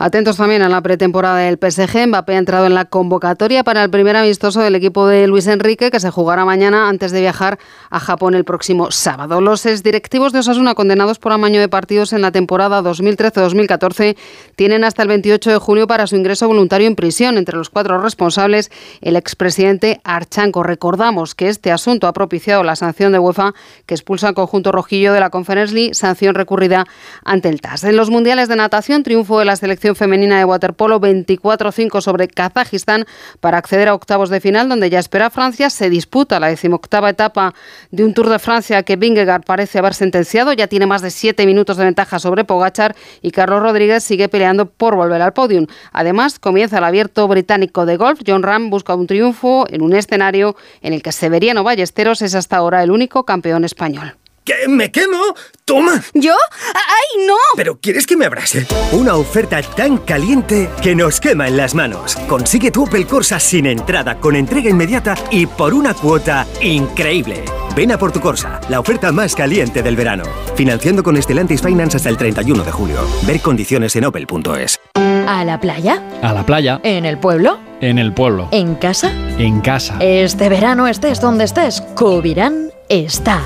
Atentos 0.00 0.36
también 0.36 0.62
a 0.62 0.68
la 0.68 0.80
pretemporada 0.80 1.38
del 1.38 1.58
PSG. 1.58 2.06
Mbappé 2.06 2.36
ha 2.36 2.38
entrado 2.38 2.66
en 2.66 2.74
la 2.74 2.84
convocatoria 2.84 3.64
para 3.64 3.82
el 3.82 3.90
primer 3.90 4.14
amistoso 4.14 4.60
del 4.60 4.76
equipo 4.76 5.08
de 5.08 5.26
Luis 5.26 5.48
Enrique, 5.48 5.90
que 5.90 5.98
se 5.98 6.08
jugará 6.12 6.44
mañana 6.44 6.88
antes 6.88 7.10
de 7.10 7.20
viajar 7.20 7.58
a 7.90 7.98
Japón 7.98 8.36
el 8.36 8.44
próximo 8.44 8.92
sábado. 8.92 9.40
Los 9.40 9.66
exdirectivos 9.66 10.32
de 10.32 10.38
Osasuna, 10.38 10.76
condenados 10.76 11.18
por 11.18 11.32
amaño 11.32 11.58
de 11.58 11.68
partidos 11.68 12.12
en 12.12 12.22
la 12.22 12.30
temporada 12.30 12.80
2013-2014, 12.80 14.16
tienen 14.54 14.84
hasta 14.84 15.02
el 15.02 15.08
28 15.08 15.50
de 15.50 15.58
julio 15.58 15.88
para 15.88 16.06
su 16.06 16.14
ingreso 16.14 16.46
voluntario 16.46 16.86
en 16.86 16.94
prisión. 16.94 17.36
Entre 17.36 17.56
los 17.56 17.68
cuatro 17.68 18.00
responsables, 18.00 18.70
el 19.00 19.16
expresidente 19.16 20.00
Archanco. 20.04 20.62
Recordamos 20.62 21.34
que 21.34 21.48
este 21.48 21.72
asunto 21.72 22.06
ha 22.06 22.12
propiciado 22.12 22.62
la 22.62 22.76
sanción 22.76 23.10
de 23.10 23.18
UEFA 23.18 23.52
que 23.84 23.94
expulsa 23.94 24.28
al 24.28 24.34
conjunto 24.34 24.70
rojillo 24.70 25.12
de 25.12 25.18
la 25.18 25.30
Conference 25.30 25.74
League, 25.74 25.94
sanción 25.94 26.36
recurrida 26.36 26.86
ante 27.24 27.48
el 27.48 27.60
TAS. 27.60 27.82
En 27.82 27.96
los 27.96 28.10
mundiales 28.10 28.46
de 28.46 28.54
natación, 28.54 29.02
triunfo 29.02 29.40
de 29.40 29.44
la 29.44 29.56
selección 29.56 29.87
femenina 29.94 30.38
de 30.38 30.44
waterpolo 30.44 31.00
24-5 31.00 32.00
sobre 32.00 32.28
Kazajistán 32.28 33.04
para 33.40 33.58
acceder 33.58 33.88
a 33.88 33.94
octavos 33.94 34.30
de 34.30 34.40
final, 34.40 34.68
donde 34.68 34.90
ya 34.90 34.98
espera 34.98 35.30
Francia. 35.30 35.70
Se 35.70 35.90
disputa 35.90 36.40
la 36.40 36.48
decimoctava 36.48 37.10
etapa 37.10 37.54
de 37.90 38.04
un 38.04 38.14
Tour 38.14 38.28
de 38.28 38.38
Francia 38.38 38.82
que 38.82 38.96
Vingegaard 38.96 39.44
parece 39.44 39.78
haber 39.78 39.94
sentenciado. 39.94 40.52
Ya 40.52 40.66
tiene 40.66 40.86
más 40.86 41.02
de 41.02 41.10
siete 41.10 41.46
minutos 41.46 41.76
de 41.76 41.84
ventaja 41.84 42.18
sobre 42.18 42.44
Pogachar 42.44 42.94
y 43.22 43.30
Carlos 43.30 43.62
Rodríguez 43.62 44.04
sigue 44.04 44.28
peleando 44.28 44.66
por 44.66 44.96
volver 44.96 45.22
al 45.22 45.32
podium. 45.32 45.66
Además, 45.92 46.38
comienza 46.38 46.78
el 46.78 46.84
abierto 46.84 47.26
británico 47.28 47.86
de 47.86 47.96
golf. 47.96 48.20
John 48.26 48.42
Ram 48.42 48.70
busca 48.70 48.94
un 48.94 49.06
triunfo 49.06 49.66
en 49.68 49.82
un 49.82 49.94
escenario 49.94 50.56
en 50.82 50.92
el 50.92 51.02
que 51.02 51.12
Severiano 51.12 51.64
Ballesteros 51.64 52.22
es 52.22 52.34
hasta 52.34 52.56
ahora 52.56 52.82
el 52.82 52.90
único 52.90 53.24
campeón 53.24 53.64
español. 53.64 54.14
¿Qué? 54.48 54.66
¿Me 54.66 54.90
quemo? 54.90 55.18
¡Toma! 55.66 56.02
¿Yo? 56.14 56.32
¡Ay, 56.72 57.26
no! 57.26 57.34
¿Pero 57.54 57.78
quieres 57.78 58.06
que 58.06 58.16
me 58.16 58.24
abrase? 58.24 58.66
Una 58.92 59.16
oferta 59.16 59.60
tan 59.60 59.98
caliente 59.98 60.70
que 60.82 60.94
nos 60.94 61.20
quema 61.20 61.48
en 61.48 61.58
las 61.58 61.74
manos. 61.74 62.16
Consigue 62.26 62.70
tu 62.70 62.84
Opel 62.84 63.06
Corsa 63.06 63.38
sin 63.40 63.66
entrada, 63.66 64.18
con 64.18 64.34
entrega 64.34 64.70
inmediata 64.70 65.14
y 65.30 65.44
por 65.44 65.74
una 65.74 65.92
cuota 65.92 66.46
increíble. 66.62 67.44
Ven 67.76 67.92
a 67.92 67.98
por 67.98 68.10
tu 68.10 68.20
Corsa, 68.20 68.58
la 68.70 68.80
oferta 68.80 69.12
más 69.12 69.34
caliente 69.34 69.82
del 69.82 69.96
verano. 69.96 70.24
Financiando 70.56 71.02
con 71.02 71.18
Estelantis 71.18 71.60
Finance 71.60 71.98
hasta 71.98 72.08
el 72.08 72.16
31 72.16 72.64
de 72.64 72.72
julio. 72.72 73.06
Ver 73.26 73.42
condiciones 73.42 73.94
en 73.96 74.06
opel.es. 74.06 74.80
¿A 74.94 75.44
la 75.44 75.60
playa? 75.60 76.02
A 76.22 76.32
la 76.32 76.46
playa. 76.46 76.80
¿En 76.84 77.04
el 77.04 77.18
pueblo? 77.18 77.58
En 77.82 77.98
el 77.98 78.14
pueblo. 78.14 78.48
¿En 78.52 78.76
casa? 78.76 79.12
En 79.36 79.60
casa. 79.60 79.98
Este 80.00 80.48
verano 80.48 80.88
estés 80.88 81.20
donde 81.20 81.44
estés, 81.44 81.82
Covirán 81.94 82.70
está. 82.88 83.42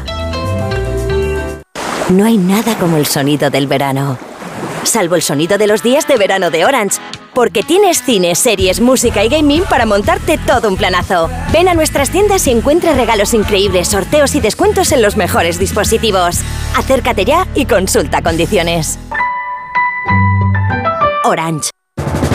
No 2.10 2.24
hay 2.24 2.36
nada 2.36 2.76
como 2.78 2.96
el 2.96 3.06
sonido 3.06 3.50
del 3.50 3.66
verano. 3.66 4.18
Salvo 4.84 5.14
el 5.14 5.22
sonido 5.22 5.58
de 5.58 5.66
los 5.66 5.82
días 5.82 6.06
de 6.06 6.16
verano 6.16 6.50
de 6.50 6.64
Orange. 6.64 6.98
Porque 7.34 7.62
tienes 7.62 8.02
cine, 8.02 8.34
series, 8.34 8.80
música 8.80 9.24
y 9.24 9.28
gaming 9.30 9.62
para 9.64 9.86
montarte 9.86 10.36
todo 10.36 10.68
un 10.68 10.76
planazo. 10.76 11.30
Ven 11.50 11.68
a 11.68 11.74
nuestras 11.74 12.10
tiendas 12.10 12.46
y 12.46 12.50
encuentra 12.50 12.92
regalos 12.92 13.32
increíbles, 13.32 13.88
sorteos 13.88 14.34
y 14.34 14.40
descuentos 14.40 14.92
en 14.92 15.00
los 15.00 15.16
mejores 15.16 15.58
dispositivos. 15.58 16.40
Acércate 16.76 17.24
ya 17.24 17.46
y 17.54 17.64
consulta 17.64 18.20
condiciones. 18.20 18.98
Orange. 21.24 21.70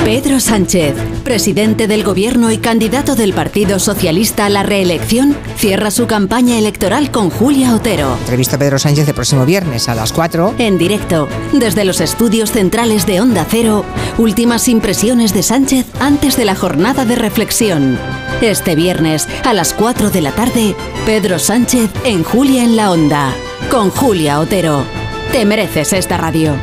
Pedro 0.07 0.39
Sánchez, 0.39 0.95
presidente 1.25 1.85
del 1.85 2.05
Gobierno 2.05 2.49
y 2.49 2.59
candidato 2.59 3.13
del 3.17 3.33
Partido 3.33 3.77
Socialista 3.77 4.45
a 4.45 4.49
la 4.49 4.63
reelección, 4.63 5.35
cierra 5.57 5.91
su 5.91 6.07
campaña 6.07 6.57
electoral 6.57 7.11
con 7.11 7.29
Julia 7.29 7.75
Otero. 7.75 8.15
Entrevista 8.21 8.55
a 8.55 8.59
Pedro 8.59 8.79
Sánchez 8.79 9.05
el 9.05 9.13
próximo 9.13 9.45
viernes 9.45 9.89
a 9.89 9.95
las 9.95 10.13
4. 10.13 10.55
En 10.59 10.77
directo, 10.77 11.27
desde 11.51 11.83
los 11.83 11.99
estudios 11.99 12.53
centrales 12.53 13.05
de 13.05 13.19
Onda 13.19 13.45
Cero, 13.49 13.83
últimas 14.17 14.69
impresiones 14.69 15.33
de 15.33 15.43
Sánchez 15.43 15.85
antes 15.99 16.37
de 16.37 16.45
la 16.45 16.55
jornada 16.55 17.03
de 17.03 17.17
reflexión. 17.17 17.99
Este 18.39 18.75
viernes, 18.75 19.27
a 19.43 19.53
las 19.53 19.73
4 19.73 20.09
de 20.09 20.21
la 20.21 20.31
tarde, 20.31 20.73
Pedro 21.05 21.37
Sánchez 21.37 21.89
en 22.05 22.23
Julia 22.23 22.63
en 22.63 22.77
la 22.77 22.91
Onda. 22.91 23.33
Con 23.69 23.89
Julia 23.89 24.39
Otero. 24.39 24.85
Te 25.33 25.43
mereces 25.43 25.91
esta 25.91 26.15
radio. 26.15 26.55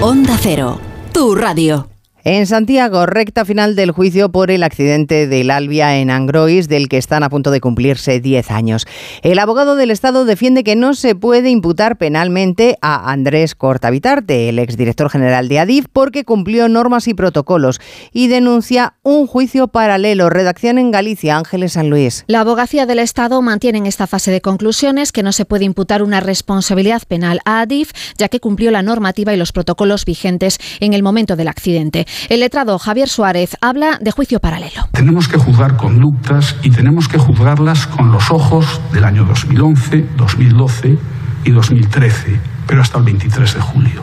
Onda 0.00 0.38
Cero, 0.40 0.78
tu 1.12 1.34
radio. 1.34 1.91
En 2.24 2.46
Santiago, 2.46 3.04
recta 3.06 3.44
final 3.44 3.74
del 3.74 3.90
juicio 3.90 4.30
por 4.30 4.52
el 4.52 4.62
accidente 4.62 5.26
del 5.26 5.50
Albia 5.50 5.96
en 5.98 6.08
Angrois, 6.08 6.68
del 6.68 6.88
que 6.88 6.96
están 6.96 7.24
a 7.24 7.28
punto 7.28 7.50
de 7.50 7.60
cumplirse 7.60 8.20
10 8.20 8.52
años. 8.52 8.86
El 9.22 9.40
abogado 9.40 9.74
del 9.74 9.90
Estado 9.90 10.24
defiende 10.24 10.62
que 10.62 10.76
no 10.76 10.94
se 10.94 11.16
puede 11.16 11.50
imputar 11.50 11.98
penalmente 11.98 12.78
a 12.80 13.10
Andrés 13.10 13.56
Cortavitarte, 13.56 14.48
el 14.48 14.60
exdirector 14.60 15.10
general 15.10 15.48
de 15.48 15.58
Adif, 15.58 15.86
porque 15.92 16.24
cumplió 16.24 16.68
normas 16.68 17.08
y 17.08 17.14
protocolos 17.14 17.80
y 18.12 18.28
denuncia 18.28 18.94
un 19.02 19.26
juicio 19.26 19.66
paralelo. 19.66 20.30
Redacción 20.30 20.78
en 20.78 20.92
Galicia, 20.92 21.36
Ángeles 21.36 21.72
San 21.72 21.90
Luis. 21.90 22.22
La 22.28 22.42
abogacía 22.42 22.86
del 22.86 23.00
Estado 23.00 23.42
mantiene 23.42 23.78
en 23.78 23.86
esta 23.86 24.06
fase 24.06 24.30
de 24.30 24.40
conclusiones 24.40 25.10
que 25.10 25.24
no 25.24 25.32
se 25.32 25.44
puede 25.44 25.64
imputar 25.64 26.04
una 26.04 26.20
responsabilidad 26.20 27.02
penal 27.02 27.40
a 27.44 27.62
Adif, 27.62 27.90
ya 28.16 28.28
que 28.28 28.38
cumplió 28.38 28.70
la 28.70 28.82
normativa 28.82 29.34
y 29.34 29.36
los 29.36 29.50
protocolos 29.50 30.04
vigentes 30.04 30.58
en 30.78 30.92
el 30.92 31.02
momento 31.02 31.34
del 31.34 31.48
accidente. 31.48 32.06
El 32.28 32.40
letrado 32.40 32.78
Javier 32.78 33.08
Suárez 33.08 33.56
habla 33.60 33.98
de 34.00 34.10
juicio 34.10 34.40
paralelo. 34.40 34.88
Tenemos 34.92 35.28
que 35.28 35.38
juzgar 35.38 35.76
conductas 35.76 36.56
y 36.62 36.70
tenemos 36.70 37.08
que 37.08 37.18
juzgarlas 37.18 37.86
con 37.86 38.12
los 38.12 38.30
ojos 38.30 38.80
del 38.92 39.04
año 39.04 39.24
2011, 39.24 40.06
2012 40.16 40.98
y 41.44 41.50
2013, 41.50 42.40
pero 42.66 42.82
hasta 42.82 42.98
el 42.98 43.04
23 43.04 43.54
de 43.54 43.60
julio, 43.60 44.02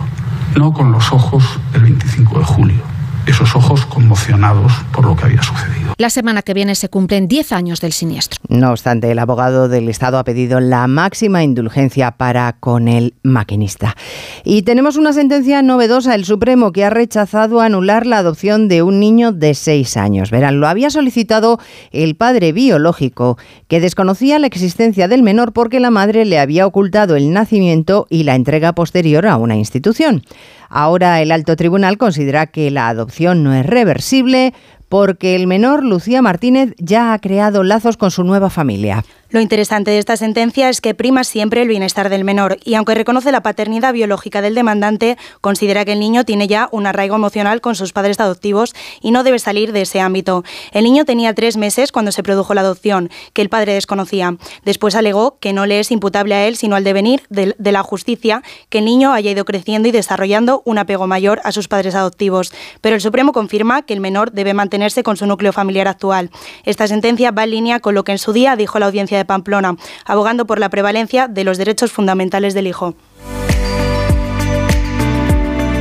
no 0.56 0.72
con 0.74 0.92
los 0.92 1.12
ojos 1.12 1.60
del 1.74 1.84
25 1.84 2.40
de 2.40 2.46
julio. 2.46 2.89
Esos 3.30 3.56
ojos 3.56 3.86
conmocionados 3.86 4.74
por 4.92 5.06
lo 5.06 5.16
que 5.16 5.26
había 5.26 5.44
sucedido. 5.44 5.94
La 5.98 6.10
semana 6.10 6.42
que 6.42 6.54
viene 6.54 6.76
se 6.76 6.90
cumplen 6.90 7.28
10 7.28 7.52
años 7.52 7.82
del 7.82 7.92
siniestro. 7.92 8.40
No 8.48 8.72
obstante, 8.72 9.12
el 9.12 9.20
abogado 9.20 9.70
del 9.70 9.90
Estado 9.90 10.18
ha 10.18 10.24
pedido 10.24 10.60
la 10.60 10.88
máxima 10.88 11.44
indulgencia 11.44 12.12
para 12.12 12.54
con 12.54 12.88
el 12.88 13.14
maquinista. 13.24 13.96
Y 14.44 14.64
tenemos 14.64 14.96
una 14.98 15.14
sentencia 15.14 15.62
novedosa, 15.62 16.16
el 16.16 16.26
Supremo, 16.26 16.72
que 16.72 16.86
ha 16.86 16.90
rechazado 16.90 17.62
anular 17.62 18.06
la 18.06 18.18
adopción 18.18 18.68
de 18.68 18.82
un 18.82 19.00
niño 19.00 19.32
de 19.32 19.54
6 19.54 19.98
años. 19.98 20.32
Verán, 20.32 20.60
lo 20.60 20.68
había 20.68 20.90
solicitado 20.90 21.60
el 21.92 22.16
padre 22.16 22.52
biológico, 22.52 23.38
que 23.68 23.80
desconocía 23.80 24.40
la 24.40 24.48
existencia 24.48 25.08
del 25.08 25.24
menor 25.24 25.54
porque 25.54 25.80
la 25.80 25.92
madre 25.92 26.26
le 26.26 26.40
había 26.40 26.66
ocultado 26.66 27.16
el 27.16 27.32
nacimiento 27.32 28.08
y 28.10 28.24
la 28.24 28.36
entrega 28.36 28.74
posterior 28.74 29.28
a 29.28 29.38
una 29.38 29.56
institución. 29.56 30.24
Ahora 30.70 31.22
el 31.22 31.32
alto 31.32 31.56
tribunal 31.56 31.98
considera 31.98 32.48
que 32.48 32.72
la 32.72 32.88
adopción 32.88 33.44
no 33.44 33.54
es 33.54 33.66
reversible 33.66 34.54
porque 34.88 35.36
el 35.36 35.48
menor 35.48 35.84
Lucía 35.84 36.22
Martínez 36.22 36.74
ya 36.78 37.14
ha 37.14 37.20
creado 37.20 37.64
lazos 37.64 37.98
con 37.98 38.12
su 38.12 38.24
nueva 38.24 38.50
familia. 38.50 39.04
Lo 39.32 39.40
interesante 39.40 39.92
de 39.92 40.00
esta 40.00 40.18
sentencia 40.18 40.70
es 40.70 40.82
que 40.82 40.96
prima 40.96 41.24
siempre 41.24 41.62
el 41.62 41.68
bienestar 41.68 42.10
del 42.10 42.24
menor 42.24 42.58
y 42.66 42.74
aunque 42.74 42.96
reconoce 42.96 43.32
la 43.32 43.44
paternidad 43.44 43.94
biológica 43.94 44.42
del 44.42 44.56
demandante, 44.56 45.20
considera 45.40 45.86
que 45.86 45.92
el 45.92 46.00
niño 46.00 46.26
tiene 46.26 46.48
ya 46.48 46.68
un 46.72 46.88
arraigo 46.88 47.16
emocional 47.16 47.62
con 47.62 47.76
sus 47.76 47.94
padres 47.94 48.20
adoptivos 48.20 48.74
y 49.02 49.12
no 49.12 49.22
debe 49.24 49.38
salir 49.38 49.72
de 49.72 49.82
ese 49.82 50.02
ámbito. 50.02 50.44
El 50.72 50.84
niño 50.84 51.06
tenía 51.06 51.36
tres 51.36 51.58
meses 51.58 51.92
cuando 51.92 52.12
se 52.12 52.24
produjo 52.24 52.56
la 52.56 52.62
adopción, 52.62 53.12
que 53.34 53.44
el 53.44 53.50
padre 53.50 53.76
desconocía. 53.76 54.36
Después 54.66 54.96
alegó 54.96 55.38
que 55.40 55.54
no 55.54 55.68
le 55.68 55.80
es 55.80 55.92
imputable 55.92 56.34
a 56.34 56.48
él, 56.48 56.56
sino 56.56 56.76
al 56.76 56.84
devenir 56.84 57.22
de, 57.30 57.54
la 57.60 57.84
justicia, 57.84 58.42
que 58.70 58.80
el 58.80 58.86
niño 58.86 59.14
haya 59.14 59.30
ido 59.30 59.46
creciendo 59.46 59.88
y 59.88 59.92
desarrollando 59.92 60.64
un 60.66 60.80
apego 60.80 61.06
mayor 61.06 61.40
a 61.44 61.52
sus 61.52 61.68
padres 61.68 61.94
adoptivos. 61.94 62.52
Pero 62.82 62.96
el 62.96 63.02
Supremo 63.02 63.32
confirma 63.32 63.84
que 63.84 63.94
el 63.94 64.00
menor 64.00 64.32
debe 64.32 64.56
mantenerse 64.56 65.04
con 65.04 65.18
su 65.18 65.28
núcleo 65.28 65.54
familiar 65.54 65.88
actual. 65.88 66.32
Esta 66.66 66.88
sentencia 66.88 67.30
va 67.30 67.44
en 67.44 67.52
línea 67.52 67.80
con 67.80 67.94
lo 67.94 68.04
que 68.04 68.14
en 68.14 68.18
su 68.18 68.34
día 68.34 68.56
dijo 68.56 68.80
la 68.80 68.88
audiencia 68.88 69.19
de 69.20 69.26
Pamplona, 69.26 69.76
abogando 70.06 70.46
por 70.46 70.60
la 70.60 70.70
prevalencia 70.70 71.28
de 71.28 71.44
los 71.44 71.58
derechos 71.58 71.92
fundamentales 71.92 72.54
del 72.54 72.68
hijo. 72.68 72.96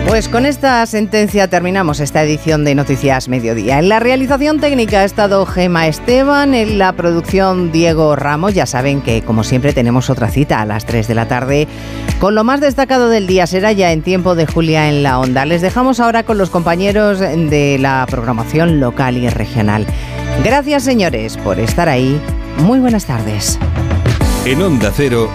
Pues 0.09 0.31
con 0.31 0.47
esta 0.47 0.87
sentencia 0.87 1.49
terminamos 1.49 2.01
esta 2.01 2.23
edición 2.23 2.65
de 2.65 2.75
Noticias 2.75 3.29
Mediodía. 3.29 3.79
En 3.79 3.91
la 3.91 4.01
realización 4.01 4.59
técnica 4.59 5.01
ha 5.01 5.05
estado 5.05 5.45
Gema 5.45 5.87
Esteban, 5.87 6.55
en 6.55 6.79
la 6.79 6.95
producción 6.95 7.73
Diego 7.73 8.17
Ramos. 8.17 8.55
Ya 8.55 8.65
saben 8.65 9.03
que, 9.03 9.21
como 9.21 9.45
siempre, 9.45 9.75
tenemos 9.75 10.09
otra 10.09 10.31
cita 10.31 10.63
a 10.63 10.65
las 10.65 10.87
3 10.87 11.09
de 11.09 11.15
la 11.15 11.29
tarde 11.29 11.69
con 12.21 12.35
lo 12.35 12.43
más 12.43 12.63
destacado 12.63 13.11
del 13.11 13.27
día. 13.27 13.47
Será 13.47 13.73
ya 13.73 13.93
en 13.93 14.01
tiempo 14.01 14.35
de 14.35 14.47
Julia 14.47 14.89
en 14.89 15.03
la 15.03 15.19
Onda. 15.19 15.45
Les 15.45 15.61
dejamos 15.61 16.01
ahora 16.01 16.23
con 16.23 16.39
los 16.39 16.49
compañeros 16.49 17.19
de 17.19 17.77
la 17.79 18.07
programación 18.09 18.81
local 18.81 19.19
y 19.19 19.29
regional. 19.29 19.85
Gracias, 20.43 20.85
señores, 20.85 21.37
por 21.37 21.61
estar 21.61 21.91
ahí. 21.91 22.19
Muy 22.59 22.81
buenas 22.81 23.07
tardes. 23.07 23.59
En 24.45 24.63
Onda 24.63 24.93
Cero. 24.95 25.27